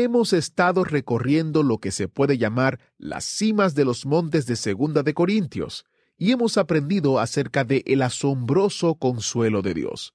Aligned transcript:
Hemos 0.00 0.32
estado 0.32 0.84
recorriendo 0.84 1.64
lo 1.64 1.78
que 1.78 1.90
se 1.90 2.06
puede 2.06 2.38
llamar 2.38 2.78
las 2.98 3.24
cimas 3.24 3.74
de 3.74 3.84
los 3.84 4.06
montes 4.06 4.46
de 4.46 4.54
Segunda 4.54 5.02
de 5.02 5.12
Corintios 5.12 5.86
y 6.16 6.30
hemos 6.30 6.56
aprendido 6.56 7.18
acerca 7.18 7.64
de 7.64 7.82
el 7.84 8.02
asombroso 8.02 8.94
consuelo 8.94 9.60
de 9.60 9.74
Dios. 9.74 10.14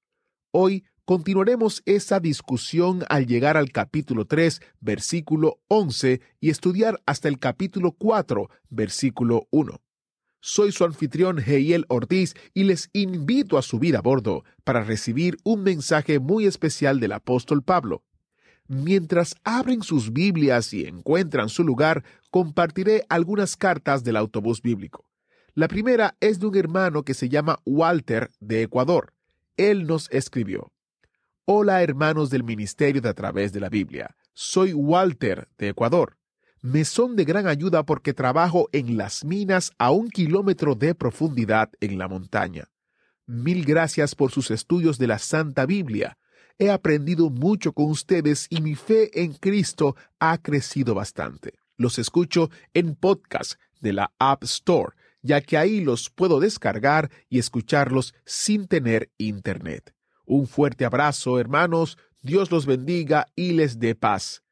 Hoy 0.52 0.85
continuaremos 1.03 1.81
esa 1.84 2.22
discusión 2.22 3.03
al 3.09 3.25
llegar 3.27 3.58
al 3.58 3.73
capítulo 3.73 4.23
3, 4.23 4.61
versículo 4.80 5.59
11 5.67 6.22
y 6.39 6.50
estudiar 6.50 7.02
hasta 7.05 7.27
el 7.27 7.38
capítulo 7.38 7.91
4, 7.91 8.50
versículo 8.70 9.50
1. 9.52 9.81
Soy 10.39 10.72
su 10.72 10.86
anfitrión 10.86 11.39
Heiel 11.39 11.84
Ortiz 11.89 12.36
y 12.53 12.63
les 12.63 12.89
invito 12.94 13.58
a 13.58 13.61
subir 13.61 13.97
a 13.97 14.02
bordo 14.02 14.45
para 14.63 14.86
recibir 14.86 15.36
un 15.44 15.61
mensaje 15.63 16.20
muy 16.20 16.45
especial 16.45 17.02
del 17.02 17.11
apóstol 17.11 17.63
Pablo. 17.63 18.05
Mientras 18.67 19.35
abren 19.44 19.84
sus 19.84 20.13
Biblias 20.13 20.73
y 20.73 20.85
encuentran 20.85 21.49
su 21.49 21.63
lugar, 21.63 22.03
compartiré 22.31 23.06
algunas 23.09 23.58
cartas 23.58 24.03
del 24.03 24.16
autobús 24.16 24.61
bíblico. 24.61 25.06
La 25.53 25.67
primera 25.67 26.16
es 26.19 26.39
de 26.39 26.47
un 26.47 26.56
hermano 26.56 27.03
que 27.03 27.14
se 27.14 27.30
llama 27.30 27.59
Walter 27.66 28.31
de 28.39 28.64
Ecuador. 28.64 29.14
Él 29.58 29.86
nos 29.86 30.09
escribió. 30.11 30.72
Hola 31.45 31.84
hermanos 31.84 32.30
del 32.30 32.44
Ministerio 32.44 33.02
de 33.02 33.09
a 33.09 33.14
través 33.14 33.52
de 33.53 33.59
la 33.59 33.69
Biblia. 33.69 34.16
Soy 34.34 34.73
Walter 34.73 35.50
de 35.58 35.69
Ecuador. 35.69 36.17
Me 36.61 36.86
son 36.86 37.17
de 37.17 37.25
gran 37.25 37.45
ayuda 37.45 37.84
porque 37.84 38.14
trabajo 38.14 38.69
en 38.72 38.95
las 38.95 39.25
minas 39.25 39.73
a 39.78 39.91
un 39.91 40.09
kilómetro 40.09 40.75
de 40.75 40.95
profundidad 40.95 41.69
en 41.81 41.97
la 41.97 42.08
montaña. 42.08 42.69
Mil 43.25 43.66
gracias 43.66 44.16
por 44.16 44.31
sus 44.31 44.50
estudios 44.50 44.97
de 44.97 45.08
la 45.08 45.19
Santa 45.19 45.66
Biblia. 45.66 46.17
He 46.64 46.72
aprendido 46.72 47.30
mucho 47.30 47.73
con 47.73 47.92
ustedes 47.92 48.47
y 48.50 48.61
mi 48.61 48.75
fe 48.75 49.22
en 49.22 49.33
Cristo 49.33 49.97
ha 50.17 50.38
crecido 50.38 50.95
bastante. 50.95 51.56
Los 51.75 52.00
escucho 52.00 52.52
en 52.73 52.95
podcast 52.95 53.56
de 53.81 53.92
la 53.92 54.14
App 54.17 54.45
Store, 54.45 54.95
ya 55.22 55.41
que 55.41 55.58
ahí 55.58 55.81
los 55.81 56.09
puedo 56.09 56.39
descargar 56.39 57.11
y 57.30 57.39
escucharlos 57.39 58.16
sin 58.25 58.69
tener 58.69 59.11
internet. 59.17 59.94
Un 60.25 60.47
fuerte 60.47 60.86
abrazo, 60.86 61.38
hermanos. 61.38 61.97
Dios 62.22 62.50
los 62.50 62.66
bendiga 62.66 63.28
y 63.36 63.52
les 63.52 63.78
dé 63.78 63.94
paz. 63.94 64.42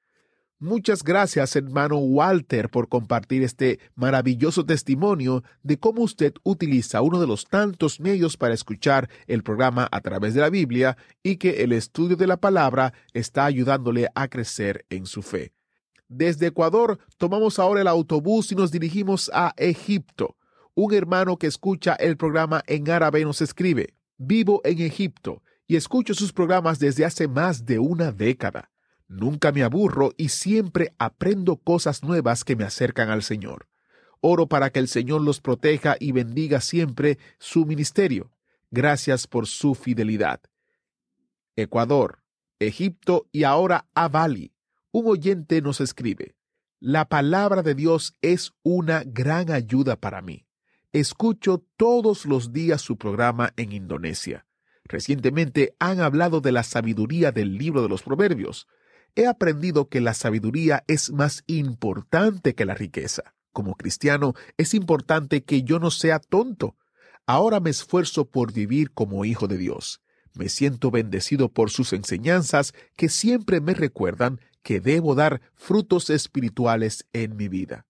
Muchas 0.62 1.04
gracias, 1.04 1.56
hermano 1.56 1.98
Walter, 1.98 2.70
por 2.70 2.88
compartir 2.88 3.42
este 3.42 3.80
maravilloso 3.95 4.64
testimonio 4.64 5.44
de 5.64 5.80
cómo 5.80 6.04
usted 6.04 6.36
utiliza 6.44 7.02
uno 7.02 7.20
de 7.20 7.26
los 7.26 7.45
tantos 7.45 8.00
medios 8.00 8.38
para 8.38 8.54
escuchar 8.54 9.09
el 9.26 9.42
programa 9.42 9.88
a 9.92 10.02
través 10.02 10.36
de 10.36 10.42
la 10.42 10.52
Biblia 10.52 10.98
y 11.23 11.38
que 11.38 11.64
el 11.64 11.72
estudio 11.72 12.16
de 12.16 12.28
la 12.28 12.38
palabra 12.38 12.94
está 13.12 13.45
ayudándole 13.45 14.09
a 14.14 14.28
crecer 14.28 14.86
en 14.92 15.08
su 15.08 15.23
fe. 15.23 15.52
Desde 16.08 16.45
Ecuador 16.45 17.00
tomamos 17.17 17.58
ahora 17.58 17.82
el 17.82 17.88
autobús 17.88 18.52
y 18.52 18.56
nos 18.56 18.72
dirigimos 18.72 19.32
a 19.34 19.56
Egipto. 19.58 20.38
Un 20.76 20.94
hermano 20.94 21.38
que 21.38 21.48
escucha 21.48 21.95
el 21.95 22.17
programa 22.17 22.61
en 22.67 22.88
árabe 22.88 23.26
nos 23.26 23.42
escribe, 23.42 23.95
vivo 24.20 24.61
en 24.64 24.80
Egipto 24.80 25.42
y 25.66 25.76
escucho 25.76 26.14
sus 26.14 26.32
programas 26.32 26.78
desde 26.78 27.04
hace 27.04 27.28
más 27.28 27.66
de 27.66 27.80
una 27.80 28.11
década. 28.11 28.70
Nunca 29.11 29.52
me 29.52 29.61
aburro 29.61 30.14
y 30.16 30.30
siempre 30.30 30.94
aprendo 30.98 31.58
cosas 31.58 32.02
nuevas 32.02 32.45
que 32.45 32.55
me 32.55 32.64
acercan 32.64 33.10
al 33.10 33.23
Señor. 33.23 33.67
Oro 34.22 34.48
para 34.48 34.70
que 34.70 34.80
el 34.80 34.88
Señor 34.88 35.20
los 35.20 35.42
proteja 35.42 35.98
y 35.99 36.14
bendiga 36.14 36.61
siempre 36.61 37.17
su 37.38 37.66
ministerio. 37.66 38.32
Gracias 38.70 39.27
por 39.27 39.48
su 39.48 39.76
fidelidad. 39.76 40.39
Ecuador, 41.58 42.23
Egipto 42.60 43.27
y 43.33 43.44
ahora 43.44 43.86
Avali. 43.95 44.54
Un 44.94 45.08
oyente 45.08 45.61
nos 45.61 45.82
escribe, 45.82 46.38
La 46.80 47.04
palabra 47.10 47.64
de 47.64 47.76
Dios 47.76 48.16
es 48.22 48.54
una 48.64 49.04
gran 49.05 49.52
ayuda 49.52 49.98
para 49.98 50.22
mí. 50.22 50.45
Escucho 50.93 51.66
todos 51.76 52.26
los 52.26 52.54
días 52.54 52.82
su 52.82 52.98
programa 52.98 53.52
en 53.58 53.73
Indonesia. 53.73 54.45
Recientemente 54.86 55.76
han 55.80 55.99
hablado 55.99 56.39
de 56.39 56.54
la 56.54 56.64
sabiduría 56.64 57.33
del 57.33 57.58
libro 57.58 57.82
de 57.82 57.89
los 57.89 58.04
Proverbios 58.04 58.70
he 59.16 59.27
aprendido 59.27 59.89
que 59.89 60.02
la 60.02 60.14
sabiduría 60.14 60.83
es 60.88 61.11
más 61.11 61.44
importante 61.48 62.55
que 62.55 62.66
la 62.66 62.76
riqueza. 62.76 63.33
Como 63.52 63.76
cristiano, 63.76 64.33
es 64.58 64.73
importante 64.73 65.44
que 65.44 65.64
yo 65.64 65.80
no 65.80 65.92
sea 65.92 66.20
tonto. 66.20 66.76
Ahora 67.26 67.60
me 67.60 67.70
esfuerzo 67.70 68.26
por 68.26 68.54
vivir 68.54 68.92
como 68.92 69.26
hijo 69.26 69.48
de 69.48 69.58
Dios. 69.58 70.02
Me 70.33 70.48
siento 70.48 70.92
bendecido 70.92 71.49
por 71.49 71.70
sus 71.70 71.92
enseñanzas 71.94 72.73
que 72.95 73.10
siempre 73.10 73.60
me 73.60 73.73
recuerdan 73.73 74.39
que 74.64 74.80
debo 74.80 75.16
dar 75.16 75.42
frutos 75.55 76.10
espirituales 76.10 77.05
en 77.11 77.36
mi 77.36 77.48
vida. 77.48 77.86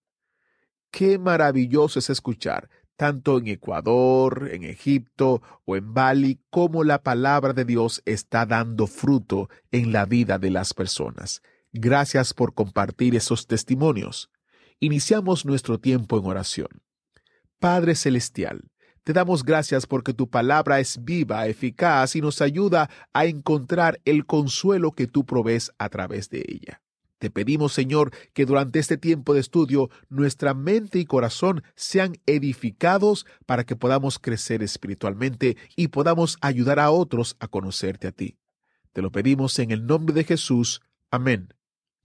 Qué 0.90 1.18
maravilloso 1.18 1.98
es 1.98 2.10
escuchar 2.10 2.68
tanto 2.96 3.38
en 3.38 3.48
Ecuador, 3.48 4.48
en 4.52 4.64
Egipto 4.64 5.42
o 5.64 5.76
en 5.76 5.94
Bali, 5.94 6.40
como 6.50 6.84
la 6.84 7.02
palabra 7.02 7.52
de 7.52 7.64
Dios 7.64 8.02
está 8.04 8.46
dando 8.46 8.86
fruto 8.86 9.48
en 9.70 9.92
la 9.92 10.04
vida 10.04 10.38
de 10.38 10.50
las 10.50 10.74
personas. 10.74 11.42
Gracias 11.72 12.34
por 12.34 12.54
compartir 12.54 13.16
esos 13.16 13.46
testimonios. 13.46 14.30
Iniciamos 14.78 15.46
nuestro 15.46 15.78
tiempo 15.80 16.18
en 16.18 16.26
oración. 16.26 16.68
Padre 17.58 17.94
Celestial, 17.94 18.70
te 19.04 19.12
damos 19.12 19.44
gracias 19.44 19.86
porque 19.86 20.14
tu 20.14 20.28
palabra 20.28 20.78
es 20.78 21.04
viva, 21.04 21.46
eficaz 21.46 22.14
y 22.14 22.20
nos 22.20 22.40
ayuda 22.40 22.88
a 23.12 23.26
encontrar 23.26 24.00
el 24.04 24.26
consuelo 24.26 24.92
que 24.92 25.06
tú 25.06 25.24
provees 25.24 25.72
a 25.78 25.88
través 25.88 26.28
de 26.30 26.44
ella. 26.46 26.82
Te 27.22 27.30
pedimos, 27.30 27.72
Señor, 27.72 28.10
que 28.32 28.46
durante 28.46 28.80
este 28.80 28.98
tiempo 28.98 29.32
de 29.32 29.38
estudio 29.38 29.90
nuestra 30.08 30.54
mente 30.54 30.98
y 30.98 31.04
corazón 31.04 31.62
sean 31.76 32.16
edificados 32.26 33.26
para 33.46 33.62
que 33.62 33.76
podamos 33.76 34.18
crecer 34.18 34.60
espiritualmente 34.60 35.56
y 35.76 35.86
podamos 35.86 36.36
ayudar 36.40 36.80
a 36.80 36.90
otros 36.90 37.36
a 37.38 37.46
conocerte 37.46 38.08
a 38.08 38.10
ti. 38.10 38.38
Te 38.92 39.02
lo 39.02 39.12
pedimos 39.12 39.56
en 39.60 39.70
el 39.70 39.86
nombre 39.86 40.12
de 40.16 40.24
Jesús. 40.24 40.80
Amén. 41.12 41.54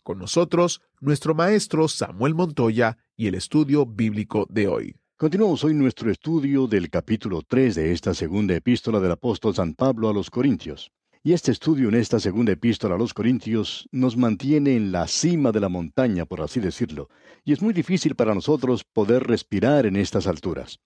Con 0.03 0.19
nosotros, 0.19 0.83
nuestro 0.99 1.33
maestro 1.33 1.87
Samuel 1.87 2.35
Montoya 2.35 2.99
y 3.15 3.25
el 3.25 3.33
estudio 3.33 3.87
bíblico 3.87 4.45
de 4.51 4.67
hoy. 4.67 4.95
Continuamos 5.15 5.63
hoy 5.63 5.73
nuestro 5.73 6.11
estudio 6.11 6.67
del 6.67 6.91
capítulo 6.91 7.41
3 7.41 7.73
de 7.73 7.91
esta 7.91 8.13
segunda 8.13 8.53
epístola 8.53 8.99
del 8.99 9.13
apóstol 9.13 9.55
San 9.55 9.73
Pablo 9.73 10.09
a 10.09 10.13
los 10.13 10.29
Corintios. 10.29 10.91
Y 11.27 11.33
este 11.33 11.51
estudio 11.51 11.89
en 11.89 11.95
esta 11.95 12.21
segunda 12.21 12.53
epístola 12.53 12.95
a 12.95 12.97
los 12.97 13.13
Corintios 13.13 13.89
nos 13.91 14.15
mantiene 14.15 14.77
en 14.77 14.93
la 14.93 15.09
cima 15.09 15.51
de 15.51 15.59
la 15.59 15.67
montaña, 15.67 16.25
por 16.25 16.39
así 16.39 16.61
decirlo, 16.61 17.09
y 17.43 17.51
es 17.51 17.61
muy 17.61 17.73
difícil 17.73 18.15
para 18.15 18.33
nosotros 18.33 18.85
poder 18.85 19.27
respirar 19.27 19.85
en 19.85 19.97
estas 19.97 20.25
alturas. 20.25 20.79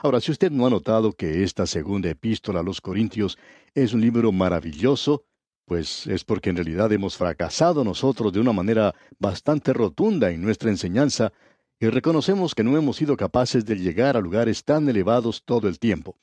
Ahora, 0.00 0.20
si 0.20 0.30
usted 0.30 0.52
no 0.52 0.64
ha 0.64 0.70
notado 0.70 1.12
que 1.12 1.42
esta 1.42 1.66
segunda 1.66 2.08
epístola 2.08 2.60
a 2.60 2.62
los 2.62 2.80
Corintios 2.80 3.36
es 3.74 3.92
un 3.92 4.00
libro 4.00 4.30
maravilloso, 4.30 5.24
pues 5.64 6.06
es 6.06 6.22
porque 6.22 6.50
en 6.50 6.56
realidad 6.58 6.92
hemos 6.92 7.16
fracasado 7.16 7.82
nosotros 7.82 8.32
de 8.32 8.38
una 8.38 8.52
manera 8.52 8.94
bastante 9.18 9.72
rotunda 9.72 10.30
en 10.30 10.40
nuestra 10.40 10.70
enseñanza 10.70 11.32
y 11.80 11.88
reconocemos 11.88 12.54
que 12.54 12.62
no 12.62 12.76
hemos 12.76 12.94
sido 12.94 13.16
capaces 13.16 13.64
de 13.64 13.74
llegar 13.74 14.16
a 14.16 14.20
lugares 14.20 14.62
tan 14.62 14.88
elevados 14.88 15.42
todo 15.44 15.66
el 15.66 15.80
tiempo. 15.80 16.16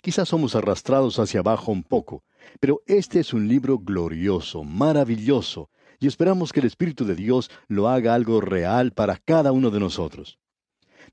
Quizás 0.00 0.28
somos 0.28 0.54
arrastrados 0.54 1.18
hacia 1.18 1.40
abajo 1.40 1.72
un 1.72 1.82
poco, 1.82 2.22
pero 2.60 2.82
este 2.86 3.20
es 3.20 3.32
un 3.32 3.48
libro 3.48 3.78
glorioso, 3.78 4.64
maravilloso, 4.64 5.70
y 6.00 6.06
esperamos 6.06 6.52
que 6.52 6.60
el 6.60 6.66
Espíritu 6.66 7.04
de 7.04 7.14
Dios 7.14 7.50
lo 7.66 7.88
haga 7.88 8.14
algo 8.14 8.40
real 8.40 8.92
para 8.92 9.16
cada 9.16 9.52
uno 9.52 9.70
de 9.70 9.80
nosotros. 9.80 10.38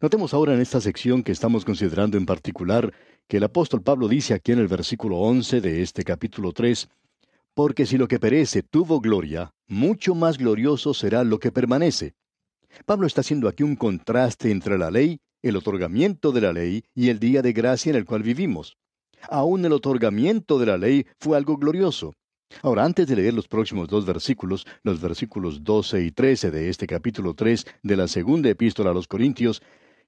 Notemos 0.01 0.33
ahora 0.33 0.53
en 0.53 0.61
esta 0.61 0.81
sección 0.81 1.23
que 1.23 1.31
estamos 1.31 1.65
considerando 1.65 2.17
en 2.17 2.25
particular 2.25 2.93
que 3.27 3.37
el 3.37 3.43
apóstol 3.43 3.81
Pablo 3.81 4.07
dice 4.07 4.33
aquí 4.33 4.51
en 4.51 4.59
el 4.59 4.67
versículo 4.67 5.17
11 5.17 5.61
de 5.61 5.81
este 5.81 6.03
capítulo 6.03 6.51
3, 6.51 6.89
porque 7.53 7.85
si 7.85 7.97
lo 7.97 8.07
que 8.07 8.19
perece 8.19 8.61
tuvo 8.61 8.99
gloria, 8.99 9.53
mucho 9.67 10.13
más 10.13 10.37
glorioso 10.37 10.93
será 10.93 11.23
lo 11.23 11.39
que 11.39 11.51
permanece. 11.51 12.13
Pablo 12.85 13.07
está 13.07 13.21
haciendo 13.21 13.47
aquí 13.47 13.63
un 13.63 13.77
contraste 13.77 14.51
entre 14.51 14.77
la 14.77 14.91
ley, 14.91 15.19
el 15.41 15.55
otorgamiento 15.55 16.31
de 16.33 16.41
la 16.41 16.51
ley 16.51 16.83
y 16.93 17.09
el 17.09 17.19
día 17.19 17.41
de 17.41 17.53
gracia 17.53 17.91
en 17.91 17.95
el 17.95 18.05
cual 18.05 18.23
vivimos. 18.23 18.77
Aún 19.29 19.65
el 19.65 19.73
otorgamiento 19.73 20.59
de 20.59 20.65
la 20.65 20.77
ley 20.77 21.05
fue 21.19 21.37
algo 21.37 21.57
glorioso. 21.57 22.13
Ahora, 22.61 22.85
antes 22.85 23.07
de 23.07 23.15
leer 23.15 23.33
los 23.33 23.47
próximos 23.47 23.87
dos 23.87 24.05
versículos, 24.05 24.65
los 24.83 25.01
versículos 25.01 25.63
12 25.63 26.03
y 26.03 26.11
13 26.11 26.51
de 26.51 26.69
este 26.69 26.87
capítulo 26.87 27.33
3 27.33 27.65
de 27.83 27.95
la 27.95 28.07
segunda 28.07 28.49
epístola 28.49 28.91
a 28.91 28.93
los 28.93 29.07
Corintios, 29.07 29.61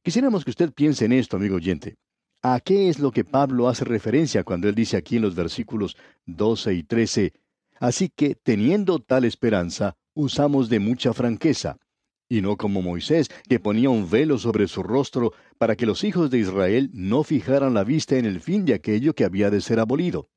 quisiéramos 0.03 0.45
que 0.45 0.51
usted 0.51 0.71
piense 0.71 1.05
en 1.05 1.13
esto, 1.13 1.37
amigo 1.37 1.55
oyente. 1.55 1.95
¿A 2.43 2.59
qué 2.59 2.89
es 2.89 2.99
lo 2.99 3.11
que 3.11 3.25
Pablo 3.25 3.67
hace 3.67 3.83
referencia 3.83 4.43
cuando 4.43 4.69
él 4.69 4.75
dice 4.75 4.95
aquí 4.95 5.17
en 5.17 5.23
los 5.23 5.35
versículos 5.35 5.97
12 6.25 6.73
y 6.75 6.83
13? 6.83 7.33
Así 7.79 8.09
que, 8.15 8.35
teniendo 8.35 8.99
tal 8.99 9.25
esperanza, 9.25 9.95
usamos 10.13 10.69
de 10.69 10.79
mucha 10.79 11.13
franqueza, 11.13 11.77
y 12.29 12.41
no 12.41 12.57
como 12.57 12.81
Moisés, 12.81 13.29
que 13.47 13.59
ponía 13.59 13.89
un 13.89 14.09
velo 14.09 14.37
sobre 14.37 14.67
su 14.67 14.83
rostro 14.83 15.33
para 15.57 15.75
que 15.75 15.85
los 15.85 16.03
hijos 16.03 16.29
de 16.29 16.39
Israel 16.39 16.89
no 16.93 17.23
fijaran 17.23 17.73
la 17.73 17.83
vista 17.83 18.17
en 18.17 18.25
el 18.25 18.41
fin 18.41 18.65
de 18.65 18.73
aquello 18.73 19.13
que 19.13 19.23
había 19.23 19.49
de 19.49 19.61
ser 19.61 19.79
abolido. 19.79 20.29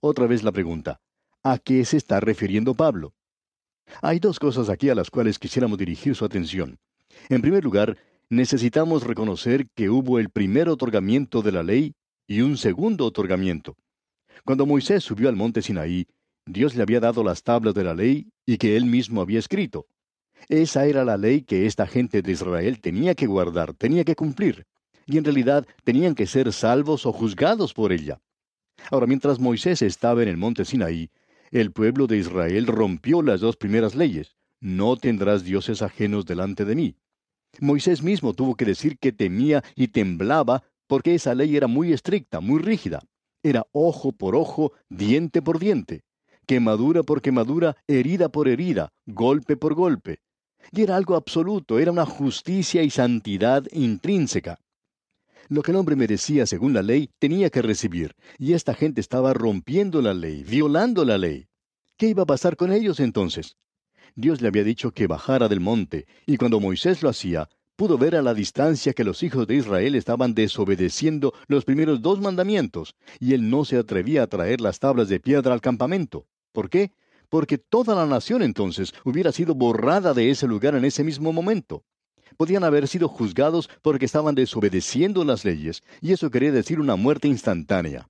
Otra 0.00 0.26
vez 0.26 0.42
la 0.42 0.52
pregunta, 0.52 1.00
¿a 1.42 1.58
qué 1.58 1.84
se 1.84 1.96
está 1.96 2.20
refiriendo 2.20 2.74
Pablo? 2.74 3.14
Hay 4.02 4.18
dos 4.18 4.38
cosas 4.38 4.68
aquí 4.68 4.88
a 4.88 4.94
las 4.94 5.10
cuales 5.10 5.38
quisiéramos 5.38 5.78
dirigir 5.78 6.14
su 6.14 6.24
atención. 6.24 6.78
En 7.28 7.42
primer 7.42 7.64
lugar, 7.64 7.98
necesitamos 8.28 9.04
reconocer 9.04 9.68
que 9.74 9.90
hubo 9.90 10.18
el 10.18 10.30
primer 10.30 10.68
otorgamiento 10.68 11.42
de 11.42 11.52
la 11.52 11.62
ley 11.62 11.94
y 12.26 12.42
un 12.42 12.56
segundo 12.56 13.04
otorgamiento. 13.06 13.76
Cuando 14.44 14.66
Moisés 14.66 15.02
subió 15.02 15.28
al 15.28 15.36
monte 15.36 15.62
Sinaí, 15.62 16.06
Dios 16.46 16.74
le 16.74 16.82
había 16.82 17.00
dado 17.00 17.22
las 17.24 17.42
tablas 17.42 17.74
de 17.74 17.84
la 17.84 17.94
ley 17.94 18.28
y 18.46 18.56
que 18.56 18.76
él 18.76 18.84
mismo 18.84 19.20
había 19.20 19.38
escrito. 19.38 19.86
Esa 20.48 20.86
era 20.86 21.04
la 21.04 21.16
ley 21.16 21.42
que 21.42 21.66
esta 21.66 21.86
gente 21.86 22.22
de 22.22 22.32
Israel 22.32 22.80
tenía 22.80 23.14
que 23.14 23.26
guardar, 23.26 23.74
tenía 23.74 24.04
que 24.04 24.16
cumplir, 24.16 24.66
y 25.06 25.18
en 25.18 25.24
realidad 25.24 25.66
tenían 25.84 26.14
que 26.14 26.26
ser 26.26 26.52
salvos 26.52 27.06
o 27.06 27.12
juzgados 27.12 27.74
por 27.74 27.92
ella. 27.92 28.20
Ahora, 28.90 29.06
mientras 29.06 29.38
Moisés 29.38 29.82
estaba 29.82 30.22
en 30.22 30.28
el 30.28 30.36
monte 30.36 30.64
Sinaí, 30.64 31.10
el 31.50 31.72
pueblo 31.72 32.06
de 32.06 32.18
Israel 32.18 32.66
rompió 32.66 33.22
las 33.22 33.40
dos 33.40 33.56
primeras 33.56 33.94
leyes. 33.94 34.36
No 34.60 34.96
tendrás 34.96 35.44
dioses 35.44 35.82
ajenos 35.82 36.26
delante 36.26 36.64
de 36.64 36.74
mí. 36.74 36.96
Moisés 37.58 38.02
mismo 38.02 38.34
tuvo 38.34 38.54
que 38.54 38.64
decir 38.64 38.98
que 38.98 39.10
temía 39.12 39.64
y 39.74 39.88
temblaba 39.88 40.62
porque 40.86 41.14
esa 41.14 41.34
ley 41.34 41.56
era 41.56 41.66
muy 41.66 41.92
estricta, 41.92 42.40
muy 42.40 42.60
rígida. 42.60 43.00
Era 43.42 43.66
ojo 43.72 44.12
por 44.12 44.36
ojo, 44.36 44.72
diente 44.88 45.42
por 45.42 45.58
diente, 45.58 46.02
quemadura 46.46 47.02
por 47.02 47.22
quemadura, 47.22 47.76
herida 47.86 48.28
por 48.28 48.48
herida, 48.48 48.92
golpe 49.06 49.56
por 49.56 49.74
golpe. 49.74 50.20
Y 50.72 50.82
era 50.82 50.96
algo 50.96 51.16
absoluto, 51.16 51.78
era 51.78 51.92
una 51.92 52.06
justicia 52.06 52.82
y 52.82 52.90
santidad 52.90 53.64
intrínseca. 53.72 54.58
Lo 55.48 55.62
que 55.62 55.72
el 55.72 55.78
hombre 55.78 55.96
merecía 55.96 56.46
según 56.46 56.74
la 56.74 56.82
ley 56.82 57.10
tenía 57.18 57.50
que 57.50 57.62
recibir, 57.62 58.14
y 58.38 58.52
esta 58.52 58.72
gente 58.74 59.00
estaba 59.00 59.34
rompiendo 59.34 60.00
la 60.00 60.14
ley, 60.14 60.44
violando 60.44 61.04
la 61.04 61.18
ley. 61.18 61.48
¿Qué 61.96 62.08
iba 62.08 62.22
a 62.22 62.26
pasar 62.26 62.56
con 62.56 62.72
ellos 62.72 63.00
entonces? 63.00 63.56
Dios 64.14 64.40
le 64.40 64.48
había 64.48 64.64
dicho 64.64 64.92
que 64.92 65.06
bajara 65.06 65.48
del 65.48 65.60
monte, 65.60 66.06
y 66.24 66.36
cuando 66.36 66.60
Moisés 66.60 67.02
lo 67.02 67.08
hacía, 67.08 67.48
pudo 67.74 67.98
ver 67.98 68.14
a 68.14 68.22
la 68.22 68.34
distancia 68.34 68.92
que 68.92 69.04
los 69.04 69.22
hijos 69.22 69.46
de 69.46 69.56
Israel 69.56 69.94
estaban 69.94 70.34
desobedeciendo 70.34 71.32
los 71.48 71.64
primeros 71.64 72.02
dos 72.02 72.20
mandamientos, 72.20 72.94
y 73.18 73.34
él 73.34 73.50
no 73.50 73.64
se 73.64 73.76
atrevía 73.78 74.22
a 74.22 74.26
traer 74.26 74.60
las 74.60 74.78
tablas 74.78 75.08
de 75.08 75.18
piedra 75.18 75.52
al 75.52 75.60
campamento. 75.60 76.26
¿Por 76.52 76.68
qué? 76.68 76.92
Porque 77.30 77.56
toda 77.56 77.94
la 77.94 78.04
nación 78.04 78.42
entonces 78.42 78.92
hubiera 79.04 79.32
sido 79.32 79.54
borrada 79.54 80.12
de 80.12 80.30
ese 80.30 80.46
lugar 80.46 80.74
en 80.74 80.84
ese 80.84 81.02
mismo 81.02 81.32
momento 81.32 81.84
podían 82.36 82.64
haber 82.64 82.88
sido 82.88 83.06
juzgados 83.08 83.68
porque 83.82 84.06
estaban 84.06 84.34
desobedeciendo 84.34 85.24
las 85.24 85.44
leyes, 85.44 85.82
y 86.00 86.12
eso 86.12 86.30
quería 86.30 86.52
decir 86.52 86.80
una 86.80 86.96
muerte 86.96 87.28
instantánea. 87.28 88.08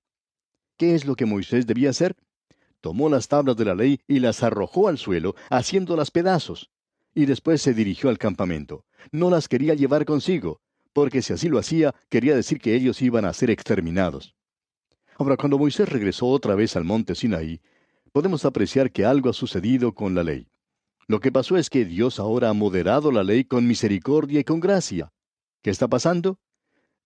¿Qué 0.76 0.94
es 0.94 1.04
lo 1.04 1.16
que 1.16 1.26
Moisés 1.26 1.66
debía 1.66 1.90
hacer? 1.90 2.16
Tomó 2.80 3.08
las 3.08 3.26
tablas 3.26 3.56
de 3.56 3.64
la 3.64 3.74
ley 3.74 4.00
y 4.06 4.20
las 4.20 4.44
arrojó 4.44 4.86
al 4.86 4.98
suelo, 4.98 5.34
haciéndolas 5.50 6.12
pedazos, 6.12 6.70
y 7.14 7.26
después 7.26 7.60
se 7.60 7.74
dirigió 7.74 8.08
al 8.08 8.18
campamento. 8.18 8.84
No 9.10 9.30
las 9.30 9.48
quería 9.48 9.74
llevar 9.74 10.04
consigo, 10.04 10.60
porque 10.92 11.22
si 11.22 11.32
así 11.32 11.48
lo 11.48 11.58
hacía, 11.58 11.94
quería 12.08 12.34
decir 12.34 12.60
que 12.60 12.74
ellos 12.74 13.02
iban 13.02 13.24
a 13.24 13.32
ser 13.32 13.50
exterminados. 13.50 14.36
Ahora, 15.16 15.36
cuando 15.36 15.58
Moisés 15.58 15.88
regresó 15.88 16.28
otra 16.28 16.54
vez 16.54 16.76
al 16.76 16.84
monte 16.84 17.14
Sinaí, 17.14 17.60
podemos 18.12 18.44
apreciar 18.44 18.90
que 18.92 19.04
algo 19.04 19.30
ha 19.30 19.32
sucedido 19.32 19.94
con 19.94 20.14
la 20.14 20.22
ley. 20.22 20.48
Lo 21.06 21.20
que 21.20 21.32
pasó 21.32 21.56
es 21.56 21.70
que 21.70 21.84
Dios 21.84 22.20
ahora 22.20 22.50
ha 22.50 22.52
moderado 22.52 23.10
la 23.10 23.24
ley 23.24 23.44
con 23.44 23.66
misericordia 23.66 24.40
y 24.40 24.44
con 24.44 24.60
gracia. 24.60 25.12
¿Qué 25.62 25.70
está 25.70 25.88
pasando? 25.88 26.38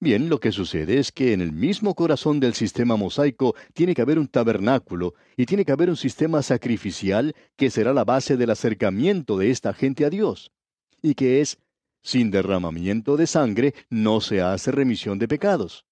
Bien, 0.01 0.29
lo 0.29 0.41
que 0.41 0.53
sucede 0.53 0.99
es 0.99 1.13
que 1.13 1.33
en 1.33 1.41
el 1.41 1.53
mismo 1.53 1.95
corazón 1.95 2.39
del 2.39 2.55
sistema 2.55 2.97
mosaico 2.97 3.55
tiene 3.73 3.95
que 3.95 4.03
haber 4.03 4.19
un 4.19 4.29
tabernáculo 4.29 5.15
y 5.37 5.47
tiene 5.47 5.65
que 5.65 5.73
haber 5.73 5.89
un 5.89 5.97
sistema 5.97 6.43
sacrificial 6.43 7.35
que 7.57 7.71
será 7.71 7.95
la 7.95 8.05
base 8.05 8.37
del 8.37 8.51
acercamiento 8.51 9.39
de 9.39 9.51
esta 9.51 9.73
gente 9.73 10.05
a 10.05 10.11
Dios. 10.11 10.53
Y 11.01 11.15
que 11.15 11.41
es, 11.41 11.59
sin 12.03 12.31
derramamiento 12.31 13.17
de 13.17 13.27
sangre 13.27 13.75
no 13.89 14.21
se 14.21 14.43
hace 14.43 14.71
remisión 14.71 15.19
de 15.19 15.29
pecados. 15.29 15.87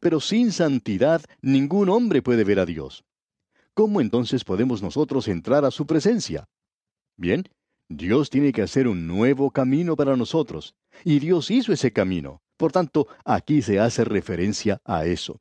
Pero 0.00 0.20
sin 0.20 0.52
santidad 0.52 1.22
ningún 1.42 1.90
hombre 1.90 2.22
puede 2.22 2.44
ver 2.44 2.60
a 2.60 2.66
Dios. 2.66 3.04
¿Cómo 3.78 4.00
entonces 4.00 4.42
podemos 4.42 4.82
nosotros 4.82 5.28
entrar 5.28 5.64
a 5.64 5.70
su 5.70 5.86
presencia? 5.86 6.48
Bien, 7.16 7.44
Dios 7.88 8.28
tiene 8.28 8.50
que 8.50 8.62
hacer 8.62 8.88
un 8.88 9.06
nuevo 9.06 9.52
camino 9.52 9.94
para 9.94 10.16
nosotros, 10.16 10.74
y 11.04 11.20
Dios 11.20 11.48
hizo 11.52 11.72
ese 11.72 11.92
camino. 11.92 12.42
Por 12.56 12.72
tanto, 12.72 13.06
aquí 13.24 13.62
se 13.62 13.78
hace 13.78 14.02
referencia 14.02 14.80
a 14.84 15.06
eso. 15.06 15.40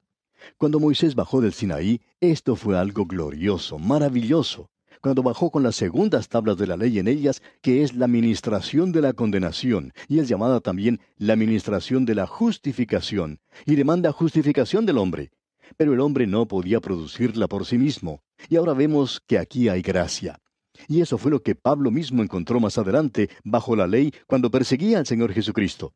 Cuando 0.60 0.80
Moisés 0.80 1.16
bajó 1.16 1.42
del 1.42 1.52
Sinaí, 1.52 2.00
esto 2.22 2.56
fue 2.56 2.78
algo 2.78 3.08
glorioso, 3.08 3.80
maravilloso. 3.80 4.70
Cuando 5.02 5.24
bajó 5.24 5.50
con 5.50 5.64
las 5.64 5.76
segundas 5.76 6.30
tablas 6.30 6.58
de 6.58 6.68
la 6.68 6.78
ley 6.78 7.00
en 7.00 7.08
ellas, 7.08 7.42
que 7.64 7.82
es 7.82 7.96
la 7.96 8.06
ministración 8.08 8.92
de 8.92 9.02
la 9.02 9.14
condenación, 9.14 9.94
y 10.08 10.20
es 10.20 10.28
llamada 10.28 10.60
también 10.60 11.00
la 11.18 11.36
ministración 11.36 12.06
de 12.06 12.14
la 12.14 12.28
justificación, 12.28 13.40
y 13.66 13.74
demanda 13.74 14.12
justificación 14.12 14.86
del 14.86 15.00
hombre. 15.00 15.32
Pero 15.76 15.94
el 15.94 16.00
hombre 16.00 16.28
no 16.28 16.48
podía 16.48 16.80
producirla 16.80 17.48
por 17.48 17.66
sí 17.66 17.78
mismo, 17.78 18.22
y 18.50 18.56
ahora 18.56 18.74
vemos 18.74 19.22
que 19.28 19.38
aquí 19.38 19.70
hay 19.70 19.82
gracia. 19.82 20.40
Y 20.88 21.02
eso 21.02 21.18
fue 21.18 21.32
lo 21.32 21.42
que 21.42 21.56
Pablo 21.56 21.92
mismo 21.92 22.24
encontró 22.24 22.60
más 22.60 22.78
adelante, 22.78 23.30
bajo 23.44 23.76
la 23.76 23.88
ley, 23.88 24.14
cuando 24.28 24.52
perseguía 24.52 25.00
al 25.00 25.06
Señor 25.08 25.34
Jesucristo. 25.34 25.94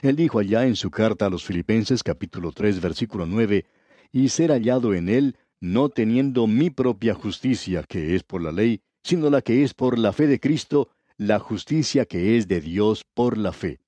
Él 0.00 0.16
dijo 0.16 0.38
allá 0.38 0.66
en 0.66 0.76
su 0.76 0.90
carta 0.90 1.26
a 1.26 1.30
los 1.30 1.44
Filipenses 1.44 2.02
capítulo 2.02 2.52
3 2.52 2.80
versículo 2.80 3.26
9, 3.26 3.66
y 4.10 4.28
ser 4.28 4.50
hallado 4.50 4.94
en 4.94 5.08
él, 5.08 5.36
no 5.60 5.90
teniendo 5.90 6.46
mi 6.46 6.70
propia 6.70 7.14
justicia, 7.14 7.82
que 7.82 8.14
es 8.14 8.22
por 8.22 8.42
la 8.42 8.52
ley, 8.52 8.80
sino 9.02 9.30
la 9.30 9.42
que 9.42 9.62
es 9.62 9.74
por 9.74 9.98
la 9.98 10.12
fe 10.12 10.26
de 10.26 10.40
Cristo, 10.40 10.90
la 11.16 11.38
justicia 11.38 12.06
que 12.06 12.36
es 12.36 12.48
de 12.48 12.60
Dios 12.60 13.04
por 13.14 13.36
la 13.38 13.52
fe. 13.52 13.81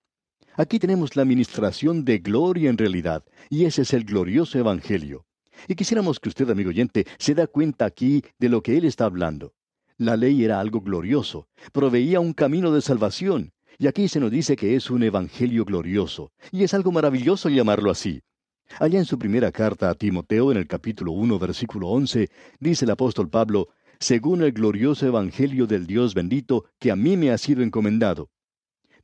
Aquí 0.57 0.79
tenemos 0.79 1.17
la 1.17 1.23
administración 1.23 2.05
de 2.05 2.19
gloria 2.19 2.71
en 2.71 2.79
realidad, 2.79 3.25
y 3.51 3.65
ese 3.65 3.83
es 3.83 3.93
el 3.93 4.05
glorioso 4.05 4.57
Evangelio. 4.57 5.27
Y 5.67 5.75
quisiéramos 5.75 6.21
que 6.21 6.29
usted, 6.29 6.49
amigo 6.49 6.71
oyente, 6.71 7.07
se 7.19 7.35
da 7.35 7.49
cuenta 7.49 7.87
aquí 7.87 8.23
de 8.39 8.49
lo 8.49 8.63
que 8.63 8.77
él 8.77 8.85
está 8.85 9.07
hablando. 9.07 9.53
La 9.99 10.17
ley 10.17 10.45
era 10.45 10.61
algo 10.61 10.81
glorioso, 10.81 11.49
proveía 11.73 12.21
un 12.21 12.35
camino 12.35 12.71
de 12.71 12.83
salvación, 12.83 13.53
y 13.79 13.89
aquí 13.89 14.07
se 14.07 14.21
nos 14.21 14.31
dice 14.31 14.55
que 14.55 14.77
es 14.77 14.91
un 14.91 15.03
evangelio 15.03 15.65
glorioso, 15.65 16.31
y 16.53 16.63
es 16.63 16.73
algo 16.73 16.93
maravilloso 16.93 17.49
llamarlo 17.49 17.91
así. 17.91 18.23
Allá 18.79 19.01
en 19.01 19.07
su 19.07 19.19
primera 19.19 19.51
carta 19.51 19.91
a 19.91 19.95
Timoteo, 19.95 20.53
en 20.53 20.59
el 20.59 20.69
capítulo 20.69 21.11
1, 21.13 21.37
versículo 21.41 21.89
11, 21.89 22.31
dice 22.61 22.85
el 22.85 22.93
apóstol 22.93 23.29
Pablo, 23.29 23.71
según 23.99 24.43
el 24.43 24.53
glorioso 24.53 25.05
evangelio 25.05 25.67
del 25.67 25.89
Dios 25.89 26.15
bendito 26.15 26.67
que 26.79 26.93
a 26.93 26.97
mí 26.97 27.17
me 27.17 27.33
ha 27.33 27.39
sido 27.39 27.63
encomendado. 27.65 28.31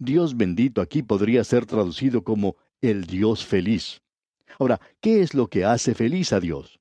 Dios 0.01 0.35
bendito 0.35 0.81
aquí 0.81 1.03
podría 1.03 1.45
ser 1.45 1.67
traducido 1.67 2.25
como 2.25 2.57
el 2.81 3.05
Dios 3.05 3.45
feliz. 3.45 4.01
Ahora, 4.59 4.81
¿qué 5.03 5.21
es 5.21 5.35
lo 5.35 5.49
que 5.49 5.67
hace 5.67 5.95
feliz 5.95 6.33
a 6.33 6.41
Dios? 6.41 6.81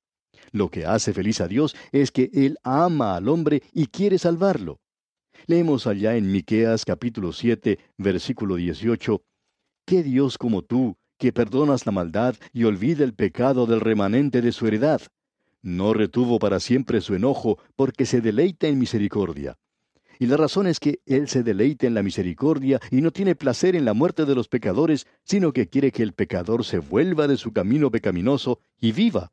Lo 0.54 0.70
que 0.70 0.86
hace 0.86 1.12
feliz 1.14 1.42
a 1.42 1.50
Dios 1.50 1.76
es 1.92 2.12
que 2.12 2.32
Él 2.34 2.58
ama 2.64 3.18
al 3.18 3.28
hombre 3.28 3.62
y 3.74 3.88
quiere 3.88 4.18
salvarlo. 4.18 4.80
Leemos 5.48 5.86
allá 5.86 6.16
en 6.16 6.32
Miqueas 6.32 6.86
capítulo 6.86 7.34
7, 7.34 7.78
versículo 7.98 8.56
18, 8.56 9.22
¿Qué 9.86 10.02
Dios 10.02 10.38
como 10.38 10.62
tú, 10.62 10.96
que 11.18 11.34
perdonas 11.34 11.86
la 11.86 11.92
maldad 11.92 12.36
y 12.54 12.64
olvida 12.64 13.04
el 13.04 13.14
pecado 13.14 13.66
del 13.66 13.82
remanente 13.82 14.42
de 14.42 14.54
su 14.54 14.66
heredad? 14.66 15.02
No 15.62 15.94
retuvo 15.94 16.40
para 16.40 16.62
siempre 16.62 17.02
su 17.02 17.16
enojo, 17.16 17.60
porque 17.76 18.06
se 18.06 18.22
deleita 18.22 18.68
en 18.68 18.80
misericordia. 18.80 19.58
Y 20.22 20.28
la 20.28 20.36
razón 20.36 20.68
es 20.68 20.82
que 20.82 21.00
Él 21.06 21.30
se 21.30 21.44
deleita 21.44 21.88
en 21.88 21.94
la 21.94 22.04
misericordia 22.04 22.82
y 22.92 23.00
no 23.00 23.12
tiene 23.12 23.36
placer 23.36 23.78
en 23.78 23.86
la 23.86 23.94
muerte 23.94 24.26
de 24.26 24.36
los 24.36 24.50
pecadores, 24.50 25.08
sino 25.24 25.54
que 25.54 25.70
quiere 25.70 25.94
que 25.94 26.04
el 26.04 26.12
pecador 26.12 26.66
se 26.66 26.80
vuelva 26.80 27.26
de 27.26 27.38
su 27.38 27.54
camino 27.54 27.90
pecaminoso 27.90 28.60
y 28.82 28.92
viva. 28.92 29.32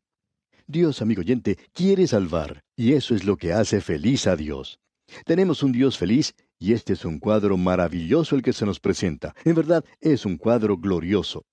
Dios, 0.68 1.02
amigo 1.02 1.20
oyente, 1.20 1.58
quiere 1.72 2.06
salvar, 2.06 2.62
y 2.76 2.92
eso 2.92 3.16
es 3.16 3.24
lo 3.24 3.36
que 3.36 3.52
hace 3.52 3.80
feliz 3.80 4.28
a 4.28 4.36
Dios. 4.36 4.78
Tenemos 5.24 5.64
un 5.64 5.72
Dios 5.72 5.98
feliz, 5.98 6.34
y 6.58 6.72
este 6.72 6.92
es 6.92 7.04
un 7.04 7.18
cuadro 7.18 7.56
maravilloso 7.56 8.36
el 8.36 8.42
que 8.42 8.52
se 8.52 8.64
nos 8.64 8.78
presenta. 8.78 9.34
En 9.44 9.56
verdad, 9.56 9.84
es 10.00 10.24
un 10.24 10.36
cuadro 10.36 10.76
glorioso. 10.76 11.46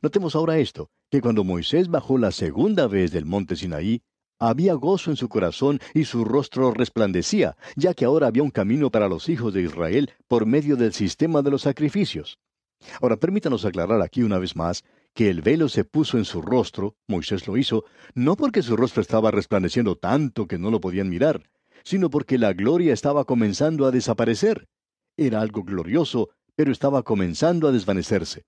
Notemos 0.00 0.34
ahora 0.34 0.58
esto, 0.58 0.90
que 1.10 1.20
cuando 1.20 1.44
Moisés 1.44 1.88
bajó 1.88 2.16
la 2.16 2.32
segunda 2.32 2.86
vez 2.86 3.12
del 3.12 3.26
monte 3.26 3.54
Sinaí, 3.54 4.02
Había 4.44 4.74
gozo 4.74 5.12
en 5.12 5.16
su 5.16 5.28
corazón 5.28 5.78
y 5.94 6.04
su 6.04 6.24
rostro 6.24 6.72
resplandecía, 6.72 7.56
ya 7.76 7.94
que 7.94 8.04
ahora 8.04 8.26
había 8.26 8.42
un 8.42 8.50
camino 8.50 8.90
para 8.90 9.06
los 9.06 9.28
hijos 9.28 9.54
de 9.54 9.62
Israel 9.62 10.10
por 10.26 10.46
medio 10.46 10.74
del 10.74 10.92
sistema 10.92 11.42
de 11.42 11.52
los 11.52 11.62
sacrificios. 11.62 12.40
Ahora 13.00 13.18
permítanos 13.18 13.64
aclarar 13.64 14.02
aquí 14.02 14.24
una 14.24 14.40
vez 14.40 14.56
más 14.56 14.82
que 15.14 15.30
el 15.30 15.42
velo 15.42 15.68
se 15.68 15.84
puso 15.84 16.18
en 16.18 16.24
su 16.24 16.42
rostro, 16.42 16.96
Moisés 17.06 17.46
lo 17.46 17.56
hizo, 17.56 17.84
no 18.16 18.34
porque 18.34 18.62
su 18.62 18.76
rostro 18.76 19.00
estaba 19.00 19.30
resplandeciendo 19.30 19.94
tanto 19.94 20.48
que 20.48 20.58
no 20.58 20.72
lo 20.72 20.80
podían 20.80 21.08
mirar, 21.08 21.48
sino 21.84 22.10
porque 22.10 22.36
la 22.36 22.52
gloria 22.52 22.92
estaba 22.92 23.24
comenzando 23.24 23.86
a 23.86 23.92
desaparecer. 23.92 24.66
Era 25.16 25.40
algo 25.40 25.62
glorioso, 25.62 26.30
pero 26.56 26.72
estaba 26.72 27.04
comenzando 27.04 27.68
a 27.68 27.70
desvanecerse. 27.70 28.42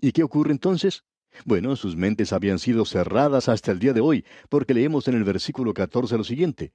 ¿Y 0.00 0.12
qué 0.12 0.22
ocurre 0.22 0.52
entonces? 0.52 1.02
Bueno, 1.44 1.76
sus 1.76 1.96
mentes 1.96 2.32
habían 2.32 2.58
sido 2.58 2.84
cerradas 2.84 3.48
hasta 3.48 3.72
el 3.72 3.78
día 3.78 3.92
de 3.92 4.00
hoy, 4.00 4.24
porque 4.48 4.74
leemos 4.74 5.08
en 5.08 5.14
el 5.14 5.24
versículo 5.24 5.74
14 5.74 6.16
lo 6.16 6.24
siguiente. 6.24 6.72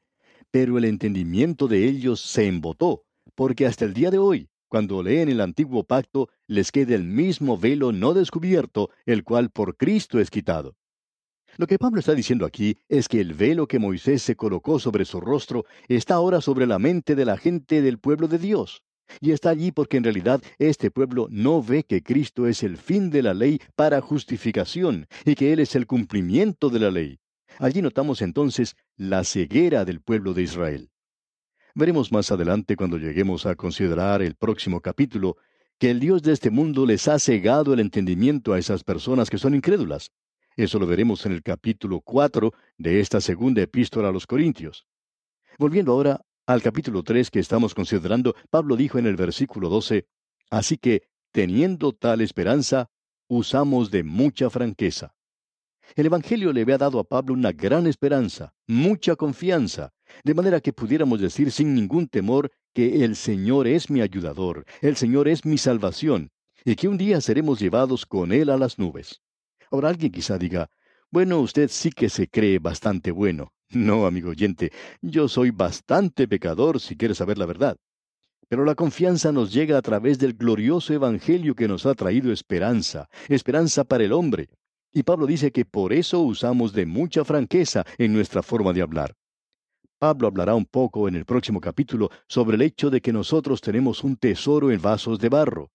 Pero 0.51 0.77
el 0.77 0.85
entendimiento 0.85 1.67
de 1.67 1.85
ellos 1.85 2.21
se 2.21 2.47
embotó, 2.47 3.03
porque 3.35 3.65
hasta 3.65 3.85
el 3.85 3.93
día 3.93 4.11
de 4.11 4.17
hoy, 4.17 4.49
cuando 4.67 5.03
leen 5.03 5.29
el 5.29 5.41
antiguo 5.41 5.83
pacto, 5.83 6.29
les 6.47 6.71
queda 6.71 6.95
el 6.95 7.03
mismo 7.03 7.57
velo 7.57 7.91
no 7.91 8.13
descubierto, 8.13 8.89
el 9.05 9.23
cual 9.23 9.49
por 9.49 9.77
Cristo 9.77 10.19
es 10.19 10.29
quitado. 10.29 10.75
Lo 11.57 11.67
que 11.67 11.79
Pablo 11.79 11.99
está 11.99 12.13
diciendo 12.13 12.45
aquí 12.45 12.77
es 12.89 13.07
que 13.07 13.21
el 13.21 13.33
velo 13.33 13.67
que 13.67 13.79
Moisés 13.79 14.21
se 14.21 14.35
colocó 14.35 14.77
sobre 14.79 15.05
su 15.05 15.21
rostro 15.21 15.65
está 15.87 16.15
ahora 16.15 16.41
sobre 16.41 16.67
la 16.67 16.79
mente 16.79 17.15
de 17.15 17.23
la 17.23 17.37
gente 17.37 17.81
del 17.81 17.97
pueblo 17.97 18.27
de 18.27 18.39
Dios. 18.39 18.83
Y 19.21 19.31
está 19.31 19.49
allí 19.49 19.71
porque 19.71 19.97
en 19.97 20.03
realidad 20.03 20.41
este 20.59 20.91
pueblo 20.91 21.27
no 21.29 21.61
ve 21.61 21.83
que 21.83 22.01
Cristo 22.01 22.47
es 22.47 22.63
el 22.63 22.77
fin 22.77 23.09
de 23.09 23.23
la 23.23 23.33
ley 23.33 23.59
para 23.75 24.01
justificación 24.01 25.07
y 25.25 25.35
que 25.35 25.53
Él 25.53 25.59
es 25.59 25.75
el 25.75 25.87
cumplimiento 25.87 26.69
de 26.69 26.79
la 26.79 26.91
ley. 26.91 27.19
Allí 27.59 27.81
notamos 27.81 28.21
entonces 28.21 28.75
la 28.97 29.23
ceguera 29.23 29.85
del 29.85 30.01
pueblo 30.01 30.33
de 30.33 30.43
Israel. 30.43 30.89
Veremos 31.73 32.11
más 32.11 32.31
adelante 32.31 32.75
cuando 32.75 32.97
lleguemos 32.97 33.45
a 33.45 33.55
considerar 33.55 34.21
el 34.21 34.35
próximo 34.35 34.81
capítulo 34.81 35.37
que 35.77 35.91
el 35.91 35.99
Dios 35.99 36.21
de 36.21 36.31
este 36.31 36.49
mundo 36.49 36.85
les 36.85 37.07
ha 37.07 37.19
cegado 37.19 37.73
el 37.73 37.81
entendimiento 37.81 38.53
a 38.53 38.59
esas 38.59 38.83
personas 38.83 39.29
que 39.29 39.37
son 39.37 39.55
incrédulas. 39.55 40.11
Eso 40.55 40.79
lo 40.79 40.87
veremos 40.87 41.25
en 41.25 41.33
el 41.33 41.43
capítulo 41.43 41.99
4 41.99 42.53
de 42.77 43.01
esta 43.01 43.19
segunda 43.19 43.61
epístola 43.61 44.07
a 44.07 44.11
los 44.13 44.25
Corintios. 44.25 44.87
Volviendo 45.57 45.91
ahora 45.91 46.21
al 46.47 46.61
capítulo 46.61 47.03
3 47.03 47.31
que 47.31 47.39
estamos 47.39 47.73
considerando, 47.73 48.35
Pablo 48.49 48.75
dijo 48.75 48.99
en 48.99 49.07
el 49.07 49.15
versículo 49.15 49.69
12, 49.69 50.07
Así 50.51 50.77
que, 50.77 51.03
teniendo 51.31 51.93
tal 51.93 52.21
esperanza, 52.21 52.89
usamos 53.27 53.89
de 53.89 54.03
mucha 54.03 54.49
franqueza. 54.49 55.15
El 55.95 56.07
Evangelio 56.07 56.53
le 56.53 56.61
había 56.61 56.77
dado 56.77 56.99
a 56.99 57.03
Pablo 57.03 57.33
una 57.33 57.51
gran 57.51 57.87
esperanza, 57.87 58.53
mucha 58.67 59.15
confianza, 59.15 59.93
de 60.23 60.33
manera 60.33 60.59
que 60.59 60.73
pudiéramos 60.73 61.19
decir 61.19 61.51
sin 61.51 61.73
ningún 61.73 62.07
temor 62.07 62.51
que 62.73 63.03
el 63.03 63.15
Señor 63.15 63.67
es 63.67 63.89
mi 63.89 64.01
ayudador, 64.01 64.65
el 64.81 64.95
Señor 64.95 65.27
es 65.27 65.45
mi 65.45 65.57
salvación, 65.57 66.31
y 66.63 66.75
que 66.75 66.87
un 66.87 66.97
día 66.97 67.21
seremos 67.21 67.59
llevados 67.59 68.05
con 68.05 68.31
Él 68.31 68.49
a 68.49 68.57
las 68.57 68.77
nubes. 68.79 69.21
Ahora 69.71 69.89
alguien 69.89 70.11
quizá 70.11 70.37
diga, 70.37 70.69
bueno, 71.11 71.39
usted 71.39 71.69
sí 71.69 71.91
que 71.91 72.09
se 72.09 72.27
cree 72.27 72.59
bastante 72.59 73.11
bueno. 73.11 73.54
No, 73.71 74.05
amigo 74.05 74.29
oyente, 74.29 74.71
yo 75.01 75.27
soy 75.27 75.51
bastante 75.51 76.27
pecador 76.27 76.79
si 76.79 76.95
quieres 76.95 77.17
saber 77.17 77.37
la 77.37 77.45
verdad. 77.45 77.77
Pero 78.47 78.63
la 78.63 78.75
confianza 78.75 79.31
nos 79.31 79.51
llega 79.51 79.77
a 79.77 79.81
través 79.81 80.19
del 80.19 80.33
glorioso 80.33 80.93
Evangelio 80.93 81.55
que 81.55 81.67
nos 81.67 81.85
ha 81.85 81.95
traído 81.95 82.31
esperanza, 82.31 83.09
esperanza 83.27 83.83
para 83.83 84.03
el 84.03 84.13
hombre. 84.13 84.49
Y 84.93 85.03
Pablo 85.03 85.25
dice 85.25 85.51
que 85.51 85.65
por 85.65 85.91
eso 85.93 86.21
usamos 86.21 86.71
de 86.71 86.85
mucha 86.85 87.25
franqueza 87.25 87.83
en 87.97 88.13
nuestra 88.13 88.43
forma 88.43 88.71
de 88.71 88.81
hablar. 88.81 89.15
Pablo 89.97 90.27
hablará 90.27 90.53
un 90.53 90.65
poco 90.65 91.07
en 91.07 91.15
el 91.15 91.25
próximo 91.25 91.59
capítulo 91.59 92.11
sobre 92.27 92.55
el 92.55 92.61
hecho 92.61 92.89
de 92.89 93.01
que 93.01 93.11
nosotros 93.11 93.61
tenemos 93.61 94.03
un 94.03 94.15
tesoro 94.15 94.71
en 94.71 94.81
vasos 94.81 95.19
de 95.19 95.29
barro. 95.29 95.71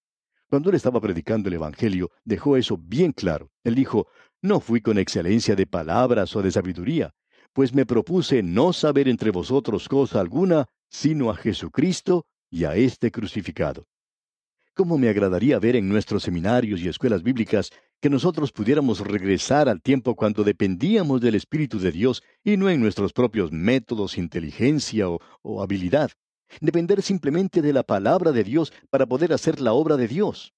Cuando 0.48 0.70
él 0.70 0.76
estaba 0.76 1.00
predicando 1.00 1.48
el 1.48 1.54
Evangelio, 1.54 2.10
dejó 2.24 2.56
eso 2.56 2.76
bien 2.76 3.12
claro. 3.12 3.50
Él 3.64 3.74
dijo, 3.74 4.06
no 4.42 4.60
fui 4.60 4.80
con 4.80 4.98
excelencia 4.98 5.56
de 5.56 5.66
palabras 5.66 6.34
o 6.36 6.42
de 6.42 6.50
sabiduría, 6.50 7.12
pues 7.52 7.74
me 7.74 7.86
propuse 7.86 8.42
no 8.42 8.72
saber 8.72 9.08
entre 9.08 9.30
vosotros 9.30 9.88
cosa 9.88 10.20
alguna, 10.20 10.66
sino 10.88 11.30
a 11.30 11.36
Jesucristo 11.36 12.26
y 12.50 12.64
a 12.64 12.76
este 12.76 13.10
crucificado. 13.10 13.86
¿Cómo 14.74 14.98
me 14.98 15.08
agradaría 15.08 15.58
ver 15.58 15.76
en 15.76 15.88
nuestros 15.88 16.22
seminarios 16.22 16.80
y 16.80 16.88
escuelas 16.88 17.22
bíblicas 17.22 17.70
que 18.00 18.08
nosotros 18.08 18.52
pudiéramos 18.52 19.00
regresar 19.00 19.68
al 19.68 19.82
tiempo 19.82 20.14
cuando 20.14 20.42
dependíamos 20.44 21.20
del 21.20 21.34
Espíritu 21.34 21.78
de 21.78 21.92
Dios 21.92 22.22
y 22.44 22.56
no 22.56 22.70
en 22.70 22.80
nuestros 22.80 23.12
propios 23.12 23.52
métodos, 23.52 24.16
inteligencia 24.16 25.08
o, 25.08 25.20
o 25.42 25.62
habilidad? 25.62 26.10
Depender 26.60 27.02
simplemente 27.02 27.62
de 27.62 27.72
la 27.72 27.82
palabra 27.82 28.32
de 28.32 28.44
Dios 28.44 28.72
para 28.90 29.06
poder 29.06 29.32
hacer 29.32 29.60
la 29.60 29.72
obra 29.72 29.96
de 29.96 30.08
Dios. 30.08 30.54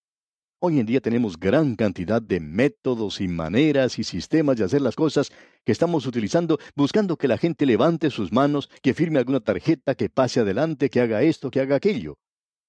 Hoy 0.64 0.78
en 0.78 0.86
día 0.86 1.00
tenemos 1.00 1.40
gran 1.40 1.74
cantidad 1.74 2.22
de 2.22 2.38
métodos 2.38 3.20
y 3.20 3.26
maneras 3.26 3.98
y 3.98 4.04
sistemas 4.04 4.56
de 4.56 4.64
hacer 4.64 4.80
las 4.80 4.94
cosas 4.94 5.32
que 5.64 5.72
estamos 5.72 6.06
utilizando 6.06 6.56
buscando 6.76 7.16
que 7.16 7.26
la 7.26 7.36
gente 7.36 7.66
levante 7.66 8.10
sus 8.10 8.30
manos, 8.30 8.70
que 8.80 8.94
firme 8.94 9.18
alguna 9.18 9.40
tarjeta, 9.40 9.96
que 9.96 10.08
pase 10.08 10.38
adelante, 10.38 10.88
que 10.88 11.00
haga 11.00 11.24
esto, 11.24 11.50
que 11.50 11.58
haga 11.58 11.74
aquello. 11.74 12.16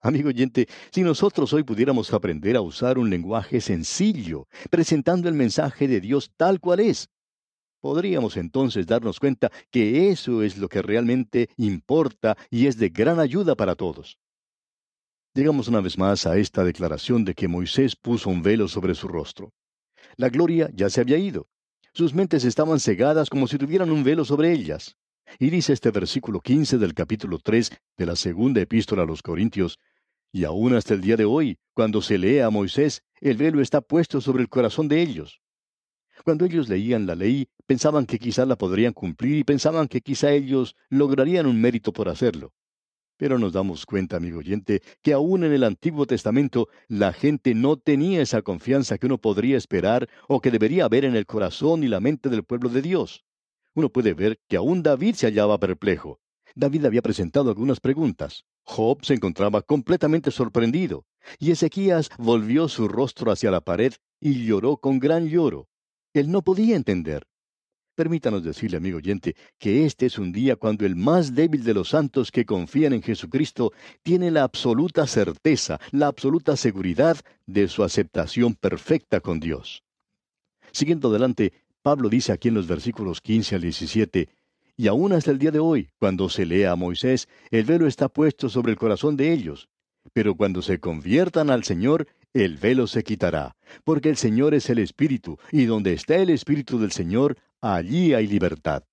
Amigo 0.01 0.29
oyente, 0.29 0.67
si 0.91 1.03
nosotros 1.03 1.53
hoy 1.53 1.61
pudiéramos 1.61 2.11
aprender 2.11 2.55
a 2.55 2.61
usar 2.61 2.97
un 2.97 3.11
lenguaje 3.11 3.61
sencillo, 3.61 4.47
presentando 4.71 5.29
el 5.29 5.35
mensaje 5.35 5.87
de 5.87 6.01
Dios 6.01 6.31
tal 6.35 6.59
cual 6.59 6.79
es, 6.79 7.11
podríamos 7.79 8.37
entonces 8.37 8.87
darnos 8.87 9.19
cuenta 9.19 9.51
que 9.69 10.09
eso 10.09 10.41
es 10.41 10.57
lo 10.57 10.67
que 10.67 10.81
realmente 10.81 11.47
importa 11.57 12.37
y 12.49 12.65
es 12.65 12.75
de 12.77 12.89
gran 12.89 13.19
ayuda 13.19 13.53
para 13.53 13.75
todos. 13.75 14.17
Llegamos 15.35 15.67
una 15.67 15.81
vez 15.81 15.97
más 15.97 16.27
a 16.27 16.37
esta 16.37 16.63
declaración 16.63 17.25
de 17.25 17.33
que 17.33 17.47
Moisés 17.47 17.95
puso 17.95 18.29
un 18.29 18.43
velo 18.43 18.67
sobre 18.67 18.93
su 18.93 19.07
rostro. 19.07 19.51
La 20.15 20.29
gloria 20.29 20.69
ya 20.75 20.91
se 20.91 21.01
había 21.01 21.17
ido. 21.17 21.47
Sus 21.91 22.13
mentes 22.13 22.45
estaban 22.45 22.79
cegadas 22.79 23.31
como 23.31 23.47
si 23.47 23.57
tuvieran 23.57 23.89
un 23.89 24.03
velo 24.03 24.25
sobre 24.25 24.51
ellas. 24.51 24.95
Y 25.39 25.49
dice 25.49 25.73
este 25.73 25.89
versículo 25.89 26.39
15 26.39 26.77
del 26.77 26.93
capítulo 26.93 27.39
3 27.39 27.71
de 27.97 28.05
la 28.05 28.15
segunda 28.15 28.61
epístola 28.61 29.03
a 29.03 29.05
los 29.07 29.23
Corintios, 29.23 29.79
y 30.31 30.43
aún 30.43 30.75
hasta 30.75 30.93
el 30.93 31.01
día 31.01 31.17
de 31.17 31.25
hoy, 31.25 31.57
cuando 31.73 32.03
se 32.03 32.19
lee 32.19 32.37
a 32.37 32.51
Moisés, 32.51 33.01
el 33.19 33.37
velo 33.37 33.59
está 33.59 33.81
puesto 33.81 34.21
sobre 34.21 34.43
el 34.43 34.49
corazón 34.49 34.87
de 34.87 35.01
ellos. 35.01 35.41
Cuando 36.23 36.45
ellos 36.45 36.69
leían 36.69 37.07
la 37.07 37.15
ley, 37.15 37.47
pensaban 37.65 38.05
que 38.05 38.19
quizá 38.19 38.45
la 38.45 38.55
podrían 38.55 38.93
cumplir 38.93 39.37
y 39.37 39.43
pensaban 39.43 39.87
que 39.87 40.01
quizá 40.01 40.31
ellos 40.31 40.75
lograrían 40.89 41.47
un 41.47 41.59
mérito 41.59 41.91
por 41.91 42.07
hacerlo. 42.07 42.53
Pero 43.17 43.37
nos 43.37 43.53
damos 43.53 43.85
cuenta, 43.85 44.17
amigo 44.17 44.39
oyente, 44.39 44.81
que 45.01 45.13
aún 45.13 45.43
en 45.43 45.53
el 45.53 45.63
Antiguo 45.63 46.05
Testamento 46.05 46.67
la 46.87 47.13
gente 47.13 47.53
no 47.53 47.77
tenía 47.77 48.21
esa 48.21 48.41
confianza 48.41 48.97
que 48.97 49.05
uno 49.05 49.19
podría 49.19 49.57
esperar 49.57 50.09
o 50.27 50.41
que 50.41 50.51
debería 50.51 50.85
haber 50.85 51.05
en 51.05 51.15
el 51.15 51.25
corazón 51.25 51.83
y 51.83 51.87
la 51.87 51.99
mente 51.99 52.29
del 52.29 52.43
pueblo 52.43 52.69
de 52.69 52.81
Dios. 52.81 53.23
Uno 53.75 53.89
puede 53.89 54.13
ver 54.13 54.39
que 54.47 54.57
aún 54.57 54.83
David 54.83 55.15
se 55.15 55.27
hallaba 55.27 55.59
perplejo. 55.59 56.19
David 56.55 56.85
había 56.85 57.01
presentado 57.01 57.49
algunas 57.49 57.79
preguntas. 57.79 58.45
Job 58.63 59.03
se 59.03 59.15
encontraba 59.15 59.61
completamente 59.61 60.31
sorprendido. 60.31 61.05
Y 61.39 61.51
Ezequías 61.51 62.09
volvió 62.17 62.67
su 62.67 62.87
rostro 62.87 63.31
hacia 63.31 63.51
la 63.51 63.61
pared 63.61 63.93
y 64.19 64.45
lloró 64.45 64.77
con 64.77 64.99
gran 64.99 65.27
lloro. 65.27 65.67
Él 66.13 66.31
no 66.31 66.43
podía 66.43 66.75
entender. 66.75 67.25
Permítanos 67.95 68.43
decirle, 68.43 68.77
amigo 68.77 68.97
oyente, 68.97 69.35
que 69.59 69.85
este 69.85 70.07
es 70.07 70.17
un 70.17 70.31
día 70.31 70.55
cuando 70.55 70.83
el 70.83 70.95
más 70.95 71.35
débil 71.35 71.63
de 71.63 71.75
los 71.75 71.89
santos 71.89 72.31
que 72.31 72.43
confían 72.43 72.93
en 72.93 73.03
Jesucristo 73.03 73.71
tiene 74.01 74.31
la 74.31 74.43
absoluta 74.43 75.05
certeza, 75.05 75.79
la 75.91 76.07
absoluta 76.07 76.55
seguridad 76.57 77.17
de 77.45 77.67
su 77.67 77.83
aceptación 77.83 78.55
perfecta 78.55 79.19
con 79.19 79.39
Dios. 79.39 79.83
Siguiendo 80.71 81.09
adelante, 81.09 81.53
Pablo 81.83 82.09
dice 82.09 82.31
aquí 82.31 82.47
en 82.47 82.55
los 82.55 82.65
versículos 82.65 83.21
15 83.21 83.55
al 83.55 83.61
17, 83.61 84.29
y 84.75 84.87
aún 84.87 85.13
hasta 85.13 85.29
el 85.29 85.37
día 85.37 85.51
de 85.51 85.59
hoy, 85.59 85.89
cuando 85.99 86.29
se 86.29 86.47
lea 86.47 86.71
a 86.71 86.75
Moisés, 86.75 87.27
el 87.51 87.65
velo 87.65 87.85
está 87.85 88.09
puesto 88.09 88.49
sobre 88.49 88.71
el 88.71 88.77
corazón 88.77 89.15
de 89.17 89.31
ellos. 89.31 89.69
Pero 90.13 90.33
cuando 90.33 90.63
se 90.63 90.79
conviertan 90.79 91.51
al 91.51 91.63
Señor, 91.63 92.07
el 92.33 92.57
velo 92.57 92.87
se 92.87 93.03
quitará, 93.03 93.55
porque 93.83 94.09
el 94.09 94.17
Señor 94.17 94.55
es 94.55 94.69
el 94.71 94.79
Espíritu, 94.79 95.37
y 95.51 95.65
donde 95.65 95.93
está 95.93 96.15
el 96.15 96.31
Espíritu 96.31 96.79
del 96.79 96.91
Señor, 96.91 97.37
allí 97.71 98.13
hay 98.13 98.27
libertad. 98.27 98.83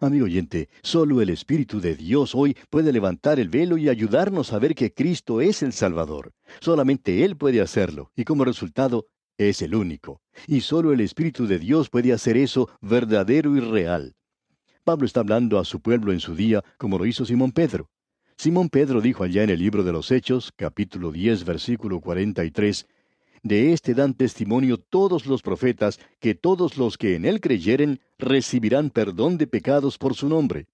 Amigo 0.00 0.26
oyente, 0.26 0.68
solo 0.82 1.20
el 1.20 1.30
Espíritu 1.30 1.80
de 1.80 1.96
Dios 1.96 2.34
hoy 2.34 2.56
puede 2.70 2.92
levantar 2.92 3.40
el 3.40 3.48
velo 3.48 3.76
y 3.76 3.88
ayudarnos 3.88 4.52
a 4.52 4.60
ver 4.60 4.76
que 4.76 4.94
Cristo 4.94 5.40
es 5.40 5.64
el 5.64 5.72
Salvador. 5.72 6.32
Solamente 6.60 7.24
Él 7.24 7.36
puede 7.36 7.60
hacerlo, 7.60 8.12
y 8.14 8.24
como 8.24 8.44
resultado, 8.44 9.06
es 9.36 9.62
el 9.62 9.74
único. 9.74 10.20
Y 10.46 10.60
solo 10.60 10.92
el 10.92 11.00
Espíritu 11.00 11.48
de 11.48 11.58
Dios 11.58 11.90
puede 11.90 12.12
hacer 12.12 12.36
eso 12.36 12.70
verdadero 12.80 13.56
y 13.56 13.60
real. 13.60 14.14
Pablo 14.84 15.04
está 15.04 15.20
hablando 15.20 15.58
a 15.58 15.64
su 15.64 15.80
pueblo 15.80 16.12
en 16.12 16.20
su 16.20 16.36
día, 16.36 16.62
como 16.78 16.98
lo 16.98 17.06
hizo 17.06 17.24
Simón 17.24 17.50
Pedro. 17.50 17.90
Simón 18.36 18.68
Pedro 18.68 19.00
dijo 19.00 19.24
allá 19.24 19.42
en 19.42 19.50
el 19.50 19.58
libro 19.58 19.82
de 19.82 19.90
los 19.90 20.12
Hechos, 20.12 20.52
capítulo 20.54 21.10
10, 21.10 21.44
versículo 21.44 22.00
43, 22.00 22.86
De 23.42 23.72
éste 23.72 23.94
dan 23.94 24.14
testimonio 24.14 24.78
todos 24.78 25.26
los 25.26 25.42
profetas, 25.42 26.00
que 26.20 26.34
todos 26.34 26.76
los 26.76 26.98
que 26.98 27.14
en 27.14 27.24
él 27.24 27.40
creyeren 27.40 28.00
recibirán 28.18 28.90
perdón 28.90 29.38
de 29.38 29.46
pecados 29.46 29.98
por 29.98 30.14
su 30.14 30.28
nombre. 30.28 30.66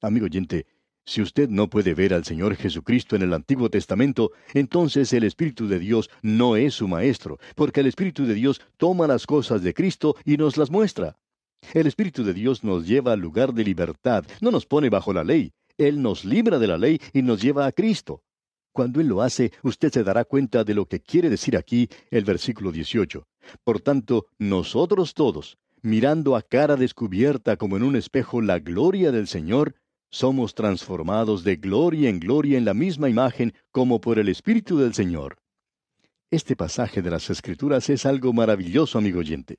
Amigo 0.00 0.26
oyente, 0.26 0.66
si 1.06 1.20
usted 1.20 1.50
no 1.50 1.68
puede 1.68 1.92
ver 1.92 2.14
al 2.14 2.24
Señor 2.24 2.56
Jesucristo 2.56 3.14
en 3.14 3.22
el 3.22 3.34
Antiguo 3.34 3.68
Testamento, 3.68 4.32
entonces 4.54 5.12
el 5.12 5.24
Espíritu 5.24 5.68
de 5.68 5.78
Dios 5.78 6.08
no 6.22 6.56
es 6.56 6.74
su 6.74 6.88
Maestro, 6.88 7.38
porque 7.54 7.80
el 7.80 7.86
Espíritu 7.86 8.24
de 8.24 8.34
Dios 8.34 8.62
toma 8.78 9.06
las 9.06 9.26
cosas 9.26 9.62
de 9.62 9.74
Cristo 9.74 10.16
y 10.24 10.38
nos 10.38 10.56
las 10.56 10.70
muestra. 10.70 11.18
El 11.74 11.86
Espíritu 11.86 12.24
de 12.24 12.34
Dios 12.34 12.64
nos 12.64 12.86
lleva 12.86 13.12
al 13.12 13.20
lugar 13.20 13.52
de 13.52 13.64
libertad, 13.64 14.24
no 14.40 14.50
nos 14.50 14.64
pone 14.64 14.88
bajo 14.88 15.12
la 15.12 15.24
ley, 15.24 15.52
Él 15.76 16.00
nos 16.00 16.24
libra 16.24 16.58
de 16.58 16.66
la 16.66 16.78
ley 16.78 16.98
y 17.12 17.20
nos 17.22 17.40
lleva 17.40 17.66
a 17.66 17.72
Cristo. 17.72 18.23
Cuando 18.74 19.00
Él 19.00 19.06
lo 19.06 19.22
hace, 19.22 19.52
usted 19.62 19.92
se 19.92 20.02
dará 20.02 20.24
cuenta 20.24 20.64
de 20.64 20.74
lo 20.74 20.86
que 20.86 20.98
quiere 20.98 21.30
decir 21.30 21.56
aquí 21.56 21.88
el 22.10 22.24
versículo 22.24 22.72
18. 22.72 23.24
Por 23.62 23.80
tanto, 23.80 24.26
nosotros 24.36 25.14
todos, 25.14 25.58
mirando 25.80 26.34
a 26.34 26.42
cara 26.42 26.74
descubierta 26.74 27.56
como 27.56 27.76
en 27.76 27.84
un 27.84 27.94
espejo 27.94 28.40
la 28.40 28.58
gloria 28.58 29.12
del 29.12 29.28
Señor, 29.28 29.76
somos 30.10 30.56
transformados 30.56 31.44
de 31.44 31.54
gloria 31.54 32.08
en 32.10 32.18
gloria 32.18 32.58
en 32.58 32.64
la 32.64 32.74
misma 32.74 33.08
imagen 33.08 33.54
como 33.70 34.00
por 34.00 34.18
el 34.18 34.28
Espíritu 34.28 34.76
del 34.76 34.92
Señor. 34.92 35.36
Este 36.32 36.56
pasaje 36.56 37.00
de 37.00 37.12
las 37.12 37.30
Escrituras 37.30 37.88
es 37.90 38.04
algo 38.04 38.32
maravilloso, 38.32 38.98
amigo 38.98 39.20
oyente. 39.20 39.58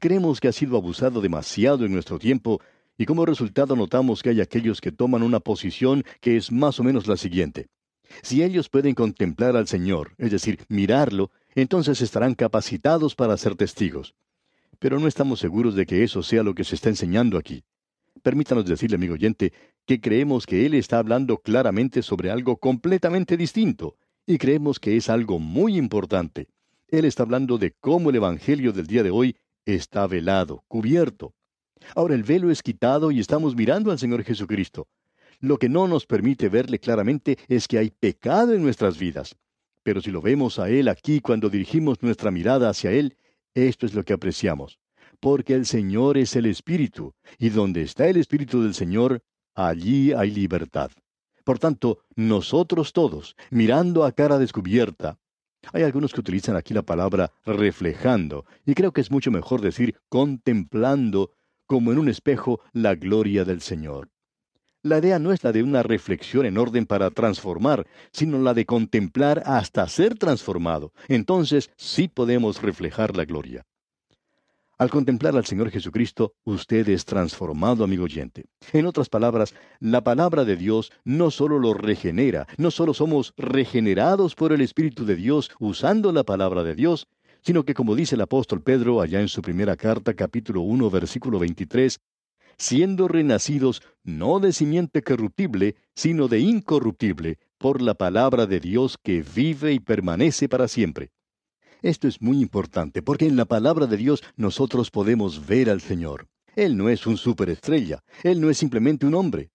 Creemos 0.00 0.40
que 0.40 0.48
ha 0.48 0.52
sido 0.52 0.78
abusado 0.78 1.20
demasiado 1.20 1.84
en 1.84 1.92
nuestro 1.92 2.18
tiempo 2.18 2.62
y 2.96 3.04
como 3.04 3.26
resultado 3.26 3.76
notamos 3.76 4.22
que 4.22 4.30
hay 4.30 4.40
aquellos 4.40 4.80
que 4.80 4.90
toman 4.90 5.22
una 5.22 5.40
posición 5.40 6.02
que 6.22 6.38
es 6.38 6.50
más 6.50 6.80
o 6.80 6.82
menos 6.82 7.06
la 7.06 7.18
siguiente. 7.18 7.68
Si 8.22 8.42
ellos 8.42 8.68
pueden 8.68 8.94
contemplar 8.94 9.56
al 9.56 9.66
Señor, 9.66 10.14
es 10.18 10.30
decir, 10.30 10.64
mirarlo, 10.68 11.30
entonces 11.54 12.00
estarán 12.00 12.34
capacitados 12.34 13.14
para 13.14 13.36
ser 13.36 13.54
testigos. 13.54 14.14
Pero 14.78 14.98
no 14.98 15.08
estamos 15.08 15.40
seguros 15.40 15.74
de 15.74 15.86
que 15.86 16.02
eso 16.02 16.22
sea 16.22 16.42
lo 16.42 16.54
que 16.54 16.64
se 16.64 16.74
está 16.74 16.88
enseñando 16.88 17.38
aquí. 17.38 17.64
Permítanos 18.22 18.64
decirle, 18.64 18.96
amigo 18.96 19.14
oyente, 19.14 19.52
que 19.86 20.00
creemos 20.00 20.46
que 20.46 20.66
Él 20.66 20.74
está 20.74 20.98
hablando 20.98 21.38
claramente 21.38 22.02
sobre 22.02 22.30
algo 22.30 22.56
completamente 22.56 23.36
distinto, 23.36 23.96
y 24.26 24.38
creemos 24.38 24.80
que 24.80 24.96
es 24.96 25.08
algo 25.10 25.38
muy 25.38 25.76
importante. 25.76 26.48
Él 26.88 27.04
está 27.04 27.22
hablando 27.22 27.58
de 27.58 27.72
cómo 27.72 28.10
el 28.10 28.16
Evangelio 28.16 28.72
del 28.72 28.86
día 28.86 29.02
de 29.02 29.10
hoy 29.10 29.36
está 29.66 30.06
velado, 30.06 30.64
cubierto. 30.68 31.34
Ahora 31.94 32.14
el 32.14 32.22
velo 32.22 32.50
es 32.50 32.62
quitado 32.62 33.10
y 33.10 33.20
estamos 33.20 33.54
mirando 33.54 33.90
al 33.90 33.98
Señor 33.98 34.24
Jesucristo. 34.24 34.88
Lo 35.40 35.58
que 35.58 35.68
no 35.68 35.88
nos 35.88 36.06
permite 36.06 36.48
verle 36.48 36.78
claramente 36.78 37.38
es 37.48 37.68
que 37.68 37.78
hay 37.78 37.90
pecado 37.90 38.52
en 38.52 38.62
nuestras 38.62 38.98
vidas. 38.98 39.36
Pero 39.82 40.00
si 40.00 40.10
lo 40.10 40.22
vemos 40.22 40.58
a 40.58 40.70
Él 40.70 40.88
aquí 40.88 41.20
cuando 41.20 41.50
dirigimos 41.50 42.02
nuestra 42.02 42.30
mirada 42.30 42.70
hacia 42.70 42.90
Él, 42.90 43.16
esto 43.54 43.86
es 43.86 43.94
lo 43.94 44.02
que 44.02 44.14
apreciamos. 44.14 44.78
Porque 45.20 45.54
el 45.54 45.66
Señor 45.66 46.18
es 46.18 46.36
el 46.36 46.46
Espíritu, 46.46 47.14
y 47.38 47.50
donde 47.50 47.82
está 47.82 48.08
el 48.08 48.16
Espíritu 48.16 48.62
del 48.62 48.74
Señor, 48.74 49.22
allí 49.54 50.12
hay 50.12 50.30
libertad. 50.30 50.90
Por 51.44 51.58
tanto, 51.58 52.00
nosotros 52.16 52.92
todos, 52.92 53.36
mirando 53.50 54.04
a 54.04 54.12
cara 54.12 54.38
descubierta, 54.38 55.18
hay 55.72 55.82
algunos 55.82 56.12
que 56.12 56.20
utilizan 56.20 56.56
aquí 56.56 56.74
la 56.74 56.82
palabra 56.82 57.32
reflejando, 57.44 58.44
y 58.66 58.74
creo 58.74 58.92
que 58.92 59.00
es 59.00 59.10
mucho 59.10 59.30
mejor 59.30 59.60
decir 59.60 59.96
contemplando, 60.08 61.32
como 61.66 61.92
en 61.92 61.98
un 61.98 62.08
espejo, 62.08 62.60
la 62.72 62.94
gloria 62.94 63.44
del 63.44 63.60
Señor. 63.60 64.10
La 64.84 64.98
idea 64.98 65.18
no 65.18 65.32
es 65.32 65.42
la 65.42 65.50
de 65.50 65.62
una 65.62 65.82
reflexión 65.82 66.44
en 66.44 66.58
orden 66.58 66.84
para 66.84 67.10
transformar, 67.10 67.86
sino 68.12 68.38
la 68.38 68.52
de 68.52 68.66
contemplar 68.66 69.42
hasta 69.46 69.88
ser 69.88 70.18
transformado. 70.18 70.92
Entonces 71.08 71.70
sí 71.78 72.06
podemos 72.06 72.60
reflejar 72.60 73.16
la 73.16 73.24
gloria. 73.24 73.64
Al 74.76 74.90
contemplar 74.90 75.34
al 75.36 75.46
Señor 75.46 75.70
Jesucristo, 75.70 76.34
usted 76.44 76.86
es 76.90 77.06
transformado, 77.06 77.82
amigo 77.82 78.04
oyente. 78.04 78.44
En 78.74 78.84
otras 78.84 79.08
palabras, 79.08 79.54
la 79.80 80.04
palabra 80.04 80.44
de 80.44 80.56
Dios 80.56 80.92
no 81.02 81.30
solo 81.30 81.58
lo 81.58 81.72
regenera, 81.72 82.46
no 82.58 82.70
solo 82.70 82.92
somos 82.92 83.32
regenerados 83.38 84.34
por 84.34 84.52
el 84.52 84.60
Espíritu 84.60 85.06
de 85.06 85.16
Dios 85.16 85.50
usando 85.58 86.12
la 86.12 86.24
palabra 86.24 86.62
de 86.62 86.74
Dios, 86.74 87.08
sino 87.40 87.64
que 87.64 87.72
como 87.72 87.94
dice 87.94 88.16
el 88.16 88.20
apóstol 88.20 88.60
Pedro 88.60 89.00
allá 89.00 89.22
en 89.22 89.28
su 89.28 89.40
primera 89.40 89.76
carta 89.76 90.12
capítulo 90.12 90.60
1 90.60 90.90
versículo 90.90 91.38
23, 91.38 91.98
siendo 92.58 93.08
renacidos 93.08 93.82
no 94.02 94.40
de 94.40 94.52
simiente 94.52 95.02
corruptible, 95.02 95.76
sino 95.94 96.28
de 96.28 96.40
incorruptible, 96.40 97.38
por 97.58 97.80
la 97.80 97.94
palabra 97.94 98.46
de 98.46 98.60
Dios 98.60 98.98
que 99.02 99.22
vive 99.22 99.72
y 99.72 99.80
permanece 99.80 100.48
para 100.48 100.68
siempre. 100.68 101.12
Esto 101.82 102.08
es 102.08 102.20
muy 102.20 102.40
importante, 102.40 103.02
porque 103.02 103.26
en 103.26 103.36
la 103.36 103.44
palabra 103.44 103.86
de 103.86 103.96
Dios 103.96 104.22
nosotros 104.36 104.90
podemos 104.90 105.46
ver 105.46 105.70
al 105.70 105.80
Señor. 105.80 106.28
Él 106.56 106.76
no 106.76 106.88
es 106.88 107.06
un 107.06 107.16
superestrella, 107.16 108.02
Él 108.22 108.40
no 108.40 108.50
es 108.50 108.58
simplemente 108.58 109.06
un 109.06 109.14
hombre. 109.14 109.50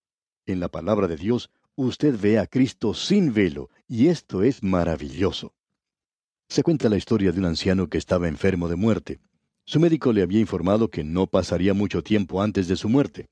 En 0.46 0.60
la 0.60 0.70
palabra 0.70 1.08
de 1.08 1.16
Dios 1.16 1.50
usted 1.76 2.20
ve 2.20 2.40
a 2.40 2.48
Cristo 2.48 2.94
sin 2.94 3.34
velo, 3.34 3.70
y 3.88 4.08
esto 4.08 4.44
es 4.44 4.62
maravilloso. 4.64 5.54
Se 6.50 6.64
cuenta 6.64 6.90
la 6.90 6.98
historia 6.98 7.32
de 7.32 7.40
un 7.40 7.46
anciano 7.46 7.88
que 7.88 7.98
estaba 7.98 8.28
enfermo 8.28 8.68
de 8.68 8.76
muerte. 8.76 9.20
Su 9.70 9.80
médico 9.80 10.12
le 10.14 10.24
había 10.24 10.40
informado 10.40 10.90
que 10.90 11.04
no 11.04 11.28
pasaría 11.28 11.76
mucho 11.76 12.02
tiempo 12.02 12.42
antes 12.42 12.68
de 12.68 12.76
su 12.76 12.90
muerte. 12.90 13.30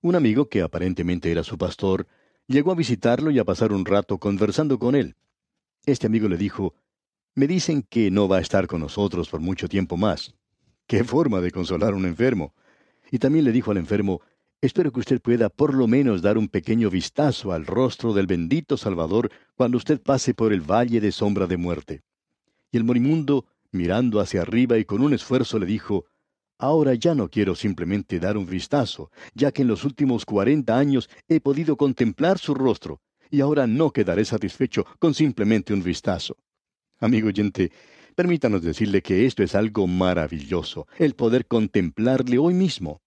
Un 0.00 0.14
amigo, 0.14 0.48
que 0.48 0.62
aparentemente 0.62 1.32
era 1.32 1.42
su 1.42 1.58
pastor, 1.58 2.06
llegó 2.46 2.70
a 2.70 2.76
visitarlo 2.76 3.32
y 3.32 3.40
a 3.40 3.44
pasar 3.44 3.72
un 3.72 3.84
rato 3.84 4.18
conversando 4.18 4.78
con 4.78 4.94
él. 4.94 5.16
Este 5.84 6.06
amigo 6.06 6.28
le 6.28 6.36
dijo, 6.36 6.74
Me 7.34 7.48
dicen 7.48 7.82
que 7.82 8.08
no 8.12 8.28
va 8.28 8.36
a 8.36 8.40
estar 8.40 8.68
con 8.68 8.82
nosotros 8.82 9.28
por 9.28 9.40
mucho 9.40 9.68
tiempo 9.68 9.96
más. 9.96 10.32
Qué 10.86 11.02
forma 11.02 11.40
de 11.40 11.50
consolar 11.50 11.92
a 11.92 11.96
un 11.96 12.06
enfermo. 12.06 12.54
Y 13.10 13.18
también 13.18 13.44
le 13.44 13.50
dijo 13.50 13.72
al 13.72 13.78
enfermo, 13.78 14.20
Espero 14.60 14.92
que 14.92 15.00
usted 15.00 15.20
pueda 15.20 15.48
por 15.48 15.74
lo 15.74 15.88
menos 15.88 16.22
dar 16.22 16.38
un 16.38 16.46
pequeño 16.46 16.88
vistazo 16.88 17.50
al 17.50 17.66
rostro 17.66 18.12
del 18.12 18.28
bendito 18.28 18.76
Salvador 18.76 19.32
cuando 19.56 19.76
usted 19.76 20.00
pase 20.00 20.34
por 20.34 20.52
el 20.52 20.60
valle 20.60 21.00
de 21.00 21.10
sombra 21.10 21.48
de 21.48 21.56
muerte. 21.56 22.02
Y 22.70 22.76
el 22.76 22.84
morimundo 22.84 23.44
mirando 23.72 24.20
hacia 24.20 24.42
arriba 24.42 24.78
y 24.78 24.84
con 24.84 25.02
un 25.02 25.14
esfuerzo 25.14 25.58
le 25.58 25.66
dijo, 25.66 26.06
Ahora 26.60 26.94
ya 26.94 27.14
no 27.14 27.28
quiero 27.28 27.54
simplemente 27.54 28.18
dar 28.18 28.36
un 28.36 28.46
vistazo, 28.46 29.12
ya 29.32 29.52
que 29.52 29.62
en 29.62 29.68
los 29.68 29.84
últimos 29.84 30.24
cuarenta 30.24 30.76
años 30.76 31.08
he 31.28 31.40
podido 31.40 31.76
contemplar 31.76 32.38
su 32.38 32.52
rostro, 32.52 33.00
y 33.30 33.40
ahora 33.40 33.68
no 33.68 33.92
quedaré 33.92 34.24
satisfecho 34.24 34.84
con 34.98 35.14
simplemente 35.14 35.72
un 35.72 35.84
vistazo. 35.84 36.36
Amigo 36.98 37.28
oyente, 37.28 37.70
permítanos 38.16 38.62
decirle 38.62 39.02
que 39.02 39.24
esto 39.24 39.44
es 39.44 39.54
algo 39.54 39.86
maravilloso, 39.86 40.88
el 40.98 41.14
poder 41.14 41.46
contemplarle 41.46 42.38
hoy 42.38 42.54
mismo. 42.54 43.02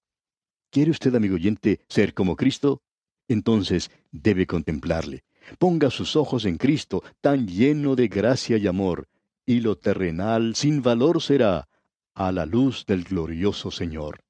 ¿Quiere 0.70 0.92
usted, 0.92 1.14
amigo 1.14 1.36
oyente, 1.36 1.82
ser 1.90 2.14
como 2.14 2.38
Cristo? 2.38 2.82
Entonces 3.28 3.92
debe 4.12 4.48
contemplarle. 4.48 5.26
Ponga 5.60 5.90
sus 5.90 6.16
ojos 6.16 6.46
en 6.46 6.58
Cristo, 6.58 7.04
tan 7.20 7.48
lleno 7.48 7.98
de 7.98 8.08
gracia 8.08 8.56
y 8.56 8.68
amor, 8.68 9.10
y 9.46 9.62
lo 9.62 9.78
terrenal 9.78 10.56
sin 10.56 10.82
valor 10.82 11.22
será 11.22 11.68
a 12.14 12.32
la 12.32 12.46
luz 12.46 12.86
del 12.86 13.04
glorioso 13.04 13.72
Señor. 13.72 14.24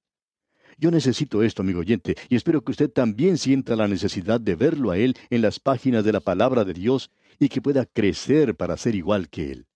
Yo 0.77 0.89
necesito 0.89 1.43
esto, 1.43 1.61
amigo 1.61 1.81
oyente, 1.81 2.15
y 2.27 2.35
espero 2.35 2.63
que 2.63 2.71
usted 2.71 2.89
también 2.89 3.37
sienta 3.37 3.75
la 3.75 3.87
necesidad 3.87 4.41
de 4.41 4.55
verlo 4.55 4.91
a 4.91 4.97
Él 4.97 5.15
en 5.29 5.41
las 5.41 5.59
páginas 5.59 6.03
de 6.03 6.11
la 6.11 6.21
palabra 6.21 6.63
de 6.63 6.73
Dios 6.73 7.11
y 7.39 7.49
que 7.49 7.61
pueda 7.61 7.85
crecer 7.85 8.55
para 8.55 8.77
ser 8.77 8.95
igual 8.95 9.29
que 9.29 9.51
Él. 9.51 9.67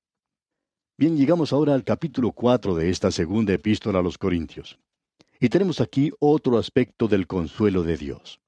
Bien, 0.97 1.17
llegamos 1.17 1.53
ahora 1.53 1.73
al 1.73 1.83
capítulo 1.83 2.31
cuatro 2.31 2.73
de 2.73 2.89
esta 2.89 3.11
segunda 3.11 3.53
epístola 3.53 3.99
a 3.99 4.01
los 4.01 4.17
Corintios. 4.17 4.79
Y 5.39 5.49
tenemos 5.49 5.81
aquí 5.81 6.11
otro 6.19 6.57
aspecto 6.57 7.07
del 7.07 7.27
consuelo 7.27 7.83
de 7.83 7.97
Dios. 7.97 8.39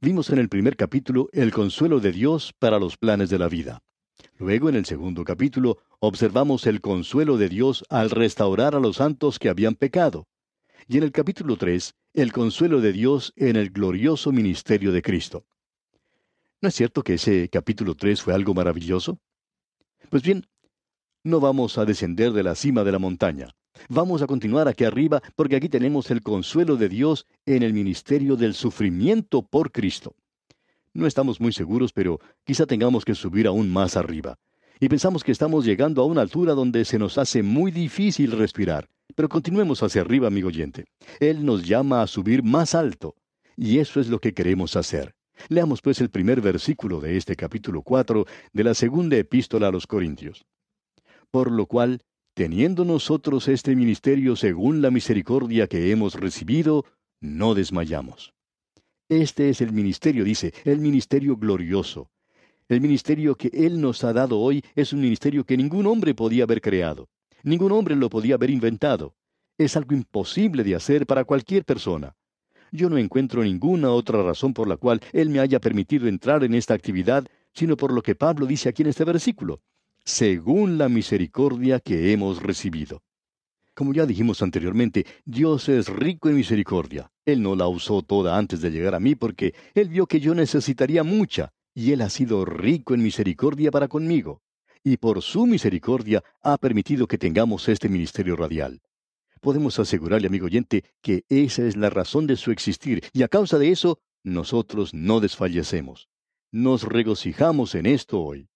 Vimos 0.00 0.30
en 0.30 0.38
el 0.38 0.48
primer 0.48 0.76
capítulo 0.76 1.28
el 1.32 1.52
consuelo 1.52 1.98
de 1.98 2.12
Dios 2.12 2.52
para 2.58 2.78
los 2.78 2.96
planes 2.96 3.30
de 3.30 3.38
la 3.38 3.48
vida. 3.48 3.82
Luego, 4.38 4.68
en 4.68 4.76
el 4.76 4.86
segundo 4.86 5.24
capítulo, 5.24 5.78
observamos 5.98 6.66
el 6.66 6.80
consuelo 6.80 7.36
de 7.36 7.48
Dios 7.48 7.84
al 7.88 8.10
restaurar 8.10 8.74
a 8.74 8.80
los 8.80 8.96
santos 8.96 9.38
que 9.38 9.48
habían 9.48 9.74
pecado. 9.74 10.26
Y 10.88 10.96
en 10.96 11.04
el 11.04 11.12
capítulo 11.12 11.56
3, 11.56 11.94
el 12.14 12.32
consuelo 12.32 12.80
de 12.80 12.92
Dios 12.92 13.32
en 13.36 13.56
el 13.56 13.70
glorioso 13.70 14.32
ministerio 14.32 14.92
de 14.92 15.02
Cristo. 15.02 15.44
¿No 16.60 16.68
es 16.68 16.74
cierto 16.74 17.02
que 17.02 17.14
ese 17.14 17.48
capítulo 17.48 17.94
3 17.94 18.20
fue 18.20 18.34
algo 18.34 18.54
maravilloso? 18.54 19.18
Pues 20.10 20.22
bien, 20.22 20.46
no 21.22 21.40
vamos 21.40 21.78
a 21.78 21.84
descender 21.84 22.32
de 22.32 22.42
la 22.42 22.54
cima 22.54 22.82
de 22.84 22.92
la 22.92 22.98
montaña. 22.98 23.54
Vamos 23.88 24.22
a 24.22 24.26
continuar 24.26 24.68
aquí 24.68 24.84
arriba 24.84 25.22
porque 25.36 25.56
aquí 25.56 25.68
tenemos 25.68 26.10
el 26.10 26.22
consuelo 26.22 26.76
de 26.76 26.88
Dios 26.88 27.26
en 27.46 27.62
el 27.62 27.72
ministerio 27.72 28.36
del 28.36 28.54
sufrimiento 28.54 29.42
por 29.42 29.72
Cristo. 29.72 30.14
No 30.92 31.06
estamos 31.06 31.40
muy 31.40 31.52
seguros, 31.52 31.92
pero 31.92 32.20
quizá 32.44 32.66
tengamos 32.66 33.04
que 33.04 33.14
subir 33.14 33.46
aún 33.46 33.70
más 33.70 33.96
arriba. 33.96 34.38
Y 34.80 34.88
pensamos 34.88 35.22
que 35.22 35.30
estamos 35.30 35.64
llegando 35.64 36.02
a 36.02 36.06
una 36.06 36.22
altura 36.22 36.54
donde 36.54 36.84
se 36.84 36.98
nos 36.98 37.16
hace 37.16 37.42
muy 37.42 37.70
difícil 37.70 38.32
respirar. 38.32 38.88
Pero 39.14 39.28
continuemos 39.28 39.82
hacia 39.82 40.00
arriba, 40.00 40.26
amigo 40.26 40.48
oyente. 40.48 40.86
Él 41.20 41.44
nos 41.44 41.64
llama 41.64 42.02
a 42.02 42.06
subir 42.06 42.42
más 42.42 42.74
alto. 42.74 43.14
Y 43.56 43.78
eso 43.78 44.00
es 44.00 44.08
lo 44.08 44.18
que 44.18 44.34
queremos 44.34 44.74
hacer. 44.74 45.14
Leamos 45.48 45.80
pues 45.80 46.00
el 46.00 46.10
primer 46.10 46.40
versículo 46.40 47.00
de 47.00 47.16
este 47.16 47.36
capítulo 47.36 47.82
4 47.82 48.26
de 48.52 48.64
la 48.64 48.74
segunda 48.74 49.16
epístola 49.16 49.68
a 49.68 49.72
los 49.72 49.86
Corintios. 49.86 50.44
Por 51.30 51.50
lo 51.50 51.66
cual, 51.66 52.00
teniendo 52.34 52.84
nosotros 52.84 53.48
este 53.48 53.76
ministerio 53.76 54.34
según 54.34 54.82
la 54.82 54.90
misericordia 54.90 55.66
que 55.66 55.90
hemos 55.92 56.14
recibido, 56.14 56.84
no 57.20 57.54
desmayamos. 57.54 58.32
Este 59.10 59.48
es 59.48 59.60
el 59.60 59.72
ministerio, 59.72 60.22
dice, 60.22 60.54
el 60.64 60.78
ministerio 60.78 61.36
glorioso. 61.36 62.12
El 62.68 62.80
ministerio 62.80 63.34
que 63.34 63.50
Él 63.52 63.80
nos 63.80 64.04
ha 64.04 64.12
dado 64.12 64.38
hoy 64.38 64.62
es 64.76 64.92
un 64.92 65.00
ministerio 65.00 65.42
que 65.42 65.56
ningún 65.56 65.86
hombre 65.86 66.14
podía 66.14 66.44
haber 66.44 66.60
creado. 66.60 67.08
Ningún 67.42 67.72
hombre 67.72 67.96
lo 67.96 68.08
podía 68.08 68.36
haber 68.36 68.50
inventado. 68.50 69.16
Es 69.58 69.76
algo 69.76 69.96
imposible 69.96 70.62
de 70.62 70.76
hacer 70.76 71.08
para 71.08 71.24
cualquier 71.24 71.64
persona. 71.64 72.14
Yo 72.70 72.88
no 72.88 72.98
encuentro 72.98 73.42
ninguna 73.42 73.90
otra 73.90 74.22
razón 74.22 74.54
por 74.54 74.68
la 74.68 74.76
cual 74.76 75.00
Él 75.12 75.28
me 75.28 75.40
haya 75.40 75.60
permitido 75.60 76.06
entrar 76.06 76.44
en 76.44 76.54
esta 76.54 76.74
actividad, 76.74 77.26
sino 77.52 77.76
por 77.76 77.92
lo 77.92 78.02
que 78.02 78.14
Pablo 78.14 78.46
dice 78.46 78.68
aquí 78.68 78.82
en 78.82 78.90
este 78.90 79.02
versículo, 79.02 79.60
según 80.04 80.78
la 80.78 80.88
misericordia 80.88 81.80
que 81.80 82.12
hemos 82.12 82.40
recibido. 82.40 83.02
Como 83.80 83.94
ya 83.94 84.04
dijimos 84.04 84.42
anteriormente, 84.42 85.06
Dios 85.24 85.70
es 85.70 85.88
rico 85.88 86.28
en 86.28 86.34
misericordia. 86.34 87.10
Él 87.24 87.40
no 87.40 87.56
la 87.56 87.66
usó 87.66 88.02
toda 88.02 88.36
antes 88.36 88.60
de 88.60 88.70
llegar 88.70 88.94
a 88.94 89.00
mí 89.00 89.14
porque 89.14 89.54
Él 89.72 89.88
vio 89.88 90.06
que 90.06 90.20
yo 90.20 90.34
necesitaría 90.34 91.02
mucha, 91.02 91.54
y 91.74 91.92
Él 91.92 92.02
ha 92.02 92.10
sido 92.10 92.44
rico 92.44 92.92
en 92.92 93.02
misericordia 93.02 93.70
para 93.70 93.88
conmigo. 93.88 94.42
Y 94.84 94.98
por 94.98 95.22
su 95.22 95.46
misericordia 95.46 96.22
ha 96.42 96.58
permitido 96.58 97.06
que 97.06 97.16
tengamos 97.16 97.70
este 97.70 97.88
ministerio 97.88 98.36
radial 98.36 98.82
podemos 99.40 99.78
asegurarle, 99.78 100.26
amigo 100.26 100.44
oyente, 100.44 100.84
que 101.00 101.24
esa 101.30 101.62
es 101.62 101.74
la 101.74 101.88
razón 101.88 102.26
de 102.26 102.36
su 102.36 102.50
existir, 102.50 103.02
y 103.14 103.22
a 103.22 103.28
causa 103.28 103.56
de 103.58 103.70
eso, 103.70 103.98
nosotros 104.22 104.92
no 104.92 105.20
desfallecemos. 105.20 106.10
Nos 106.52 106.82
regocijamos 106.82 107.74
en 107.74 107.86
esto 107.86 108.20
hoy. 108.20 108.50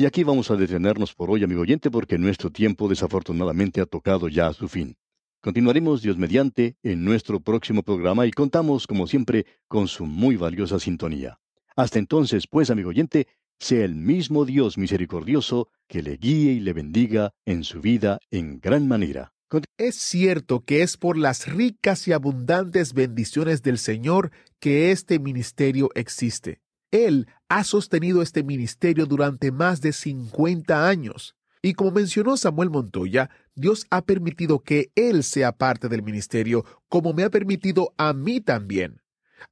Y 0.00 0.06
aquí 0.06 0.22
vamos 0.22 0.48
a 0.52 0.54
detenernos 0.54 1.12
por 1.12 1.28
hoy, 1.28 1.42
amigo 1.42 1.62
oyente, 1.62 1.90
porque 1.90 2.18
nuestro 2.18 2.50
tiempo 2.50 2.88
desafortunadamente 2.88 3.80
ha 3.80 3.86
tocado 3.86 4.28
ya 4.28 4.46
a 4.46 4.52
su 4.52 4.68
fin. 4.68 4.96
Continuaremos, 5.40 6.02
Dios 6.02 6.16
mediante, 6.16 6.76
en 6.84 7.04
nuestro 7.04 7.40
próximo 7.40 7.82
programa 7.82 8.24
y 8.24 8.30
contamos, 8.30 8.86
como 8.86 9.08
siempre, 9.08 9.44
con 9.66 9.88
su 9.88 10.06
muy 10.06 10.36
valiosa 10.36 10.78
sintonía. 10.78 11.40
Hasta 11.74 11.98
entonces, 11.98 12.46
pues, 12.46 12.70
amigo 12.70 12.90
oyente, 12.90 13.26
sea 13.58 13.84
el 13.84 13.96
mismo 13.96 14.44
Dios 14.44 14.78
misericordioso 14.78 15.68
que 15.88 16.00
le 16.00 16.16
guíe 16.16 16.52
y 16.52 16.60
le 16.60 16.74
bendiga 16.74 17.32
en 17.44 17.64
su 17.64 17.80
vida 17.80 18.20
en 18.30 18.60
gran 18.60 18.86
manera. 18.86 19.32
Es 19.78 19.96
cierto 19.96 20.60
que 20.60 20.82
es 20.82 20.96
por 20.96 21.18
las 21.18 21.48
ricas 21.48 22.06
y 22.06 22.12
abundantes 22.12 22.92
bendiciones 22.92 23.64
del 23.64 23.78
Señor 23.78 24.30
que 24.60 24.92
este 24.92 25.18
ministerio 25.18 25.90
existe. 25.96 26.60
Él 26.90 27.28
ha 27.48 27.64
sostenido 27.64 28.22
este 28.22 28.42
ministerio 28.42 29.06
durante 29.06 29.52
más 29.52 29.80
de 29.80 29.92
50 29.92 30.88
años. 30.88 31.34
Y 31.60 31.74
como 31.74 31.90
mencionó 31.90 32.36
Samuel 32.36 32.70
Montoya, 32.70 33.30
Dios 33.54 33.86
ha 33.90 34.02
permitido 34.02 34.60
que 34.60 34.92
Él 34.94 35.24
sea 35.24 35.52
parte 35.52 35.88
del 35.88 36.02
ministerio, 36.02 36.64
como 36.88 37.12
me 37.12 37.24
ha 37.24 37.30
permitido 37.30 37.92
a 37.96 38.12
mí 38.12 38.40
también. 38.40 39.02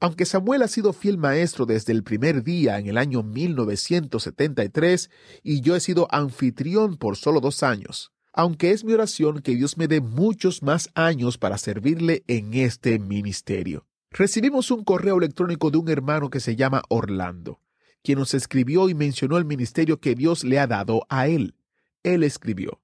Aunque 0.01 0.25
Samuel 0.25 0.63
ha 0.63 0.69
sido 0.69 0.93
fiel 0.93 1.19
maestro 1.19 1.67
desde 1.67 1.93
el 1.93 2.03
primer 2.03 2.43
día 2.43 2.79
en 2.79 2.87
el 2.87 2.99
año 2.99 3.23
1973 3.23 5.11
y 5.43 5.61
yo 5.61 5.77
he 5.77 5.81
sido 5.81 6.09
anfitrión 6.11 6.97
por 6.97 7.17
solo 7.17 7.41
dos 7.41 7.63
años 7.63 8.13
aunque 8.37 8.71
es 8.71 8.85
mi 8.85 8.93
oración 8.93 9.41
que 9.41 9.57
Dios 9.57 9.79
me 9.79 9.89
dé 9.89 10.03
muchos 10.03 10.63
más 10.63 10.91
años 10.95 11.39
para 11.39 11.57
servirle 11.57 12.23
en 12.29 12.53
este 12.53 12.99
ministerio. 12.99 13.87
Recibimos 14.11 14.71
un 14.71 14.85
correo 14.85 15.19
electrónico 15.19 15.71
de 15.71 15.79
un 15.79 15.89
hermano 15.89 16.31
que 16.31 16.41
se 16.41 16.57
llama 16.57 16.83
Orlando, 16.89 17.61
quien 18.03 18.19
nos 18.19 18.35
escribió 18.35 18.89
y 18.89 18.95
mencionó 18.95 19.37
el 19.37 19.45
ministerio 19.45 20.01
que 20.01 20.15
Dios 20.15 20.45
le 20.45 20.59
ha 20.59 20.67
dado 20.67 21.07
a 21.09 21.27
él. 21.27 21.55
Él 22.03 22.23
escribió, 22.23 22.81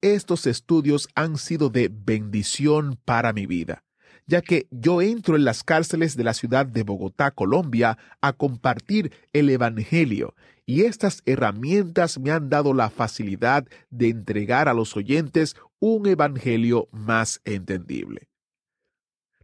Estos 0.00 0.46
estudios 0.46 1.08
han 1.14 1.38
sido 1.38 1.70
de 1.70 1.88
bendición 1.90 2.98
para 3.04 3.32
mi 3.32 3.46
vida 3.46 3.84
ya 4.30 4.42
que 4.42 4.68
yo 4.70 5.02
entro 5.02 5.34
en 5.34 5.44
las 5.44 5.64
cárceles 5.64 6.16
de 6.16 6.22
la 6.22 6.34
ciudad 6.34 6.64
de 6.64 6.84
Bogotá, 6.84 7.32
Colombia, 7.32 7.98
a 8.20 8.32
compartir 8.32 9.12
el 9.32 9.50
Evangelio, 9.50 10.36
y 10.64 10.82
estas 10.82 11.20
herramientas 11.26 12.20
me 12.20 12.30
han 12.30 12.48
dado 12.48 12.72
la 12.72 12.90
facilidad 12.90 13.66
de 13.90 14.08
entregar 14.08 14.68
a 14.68 14.74
los 14.74 14.96
oyentes 14.96 15.56
un 15.80 16.06
Evangelio 16.06 16.88
más 16.92 17.40
entendible. 17.44 18.29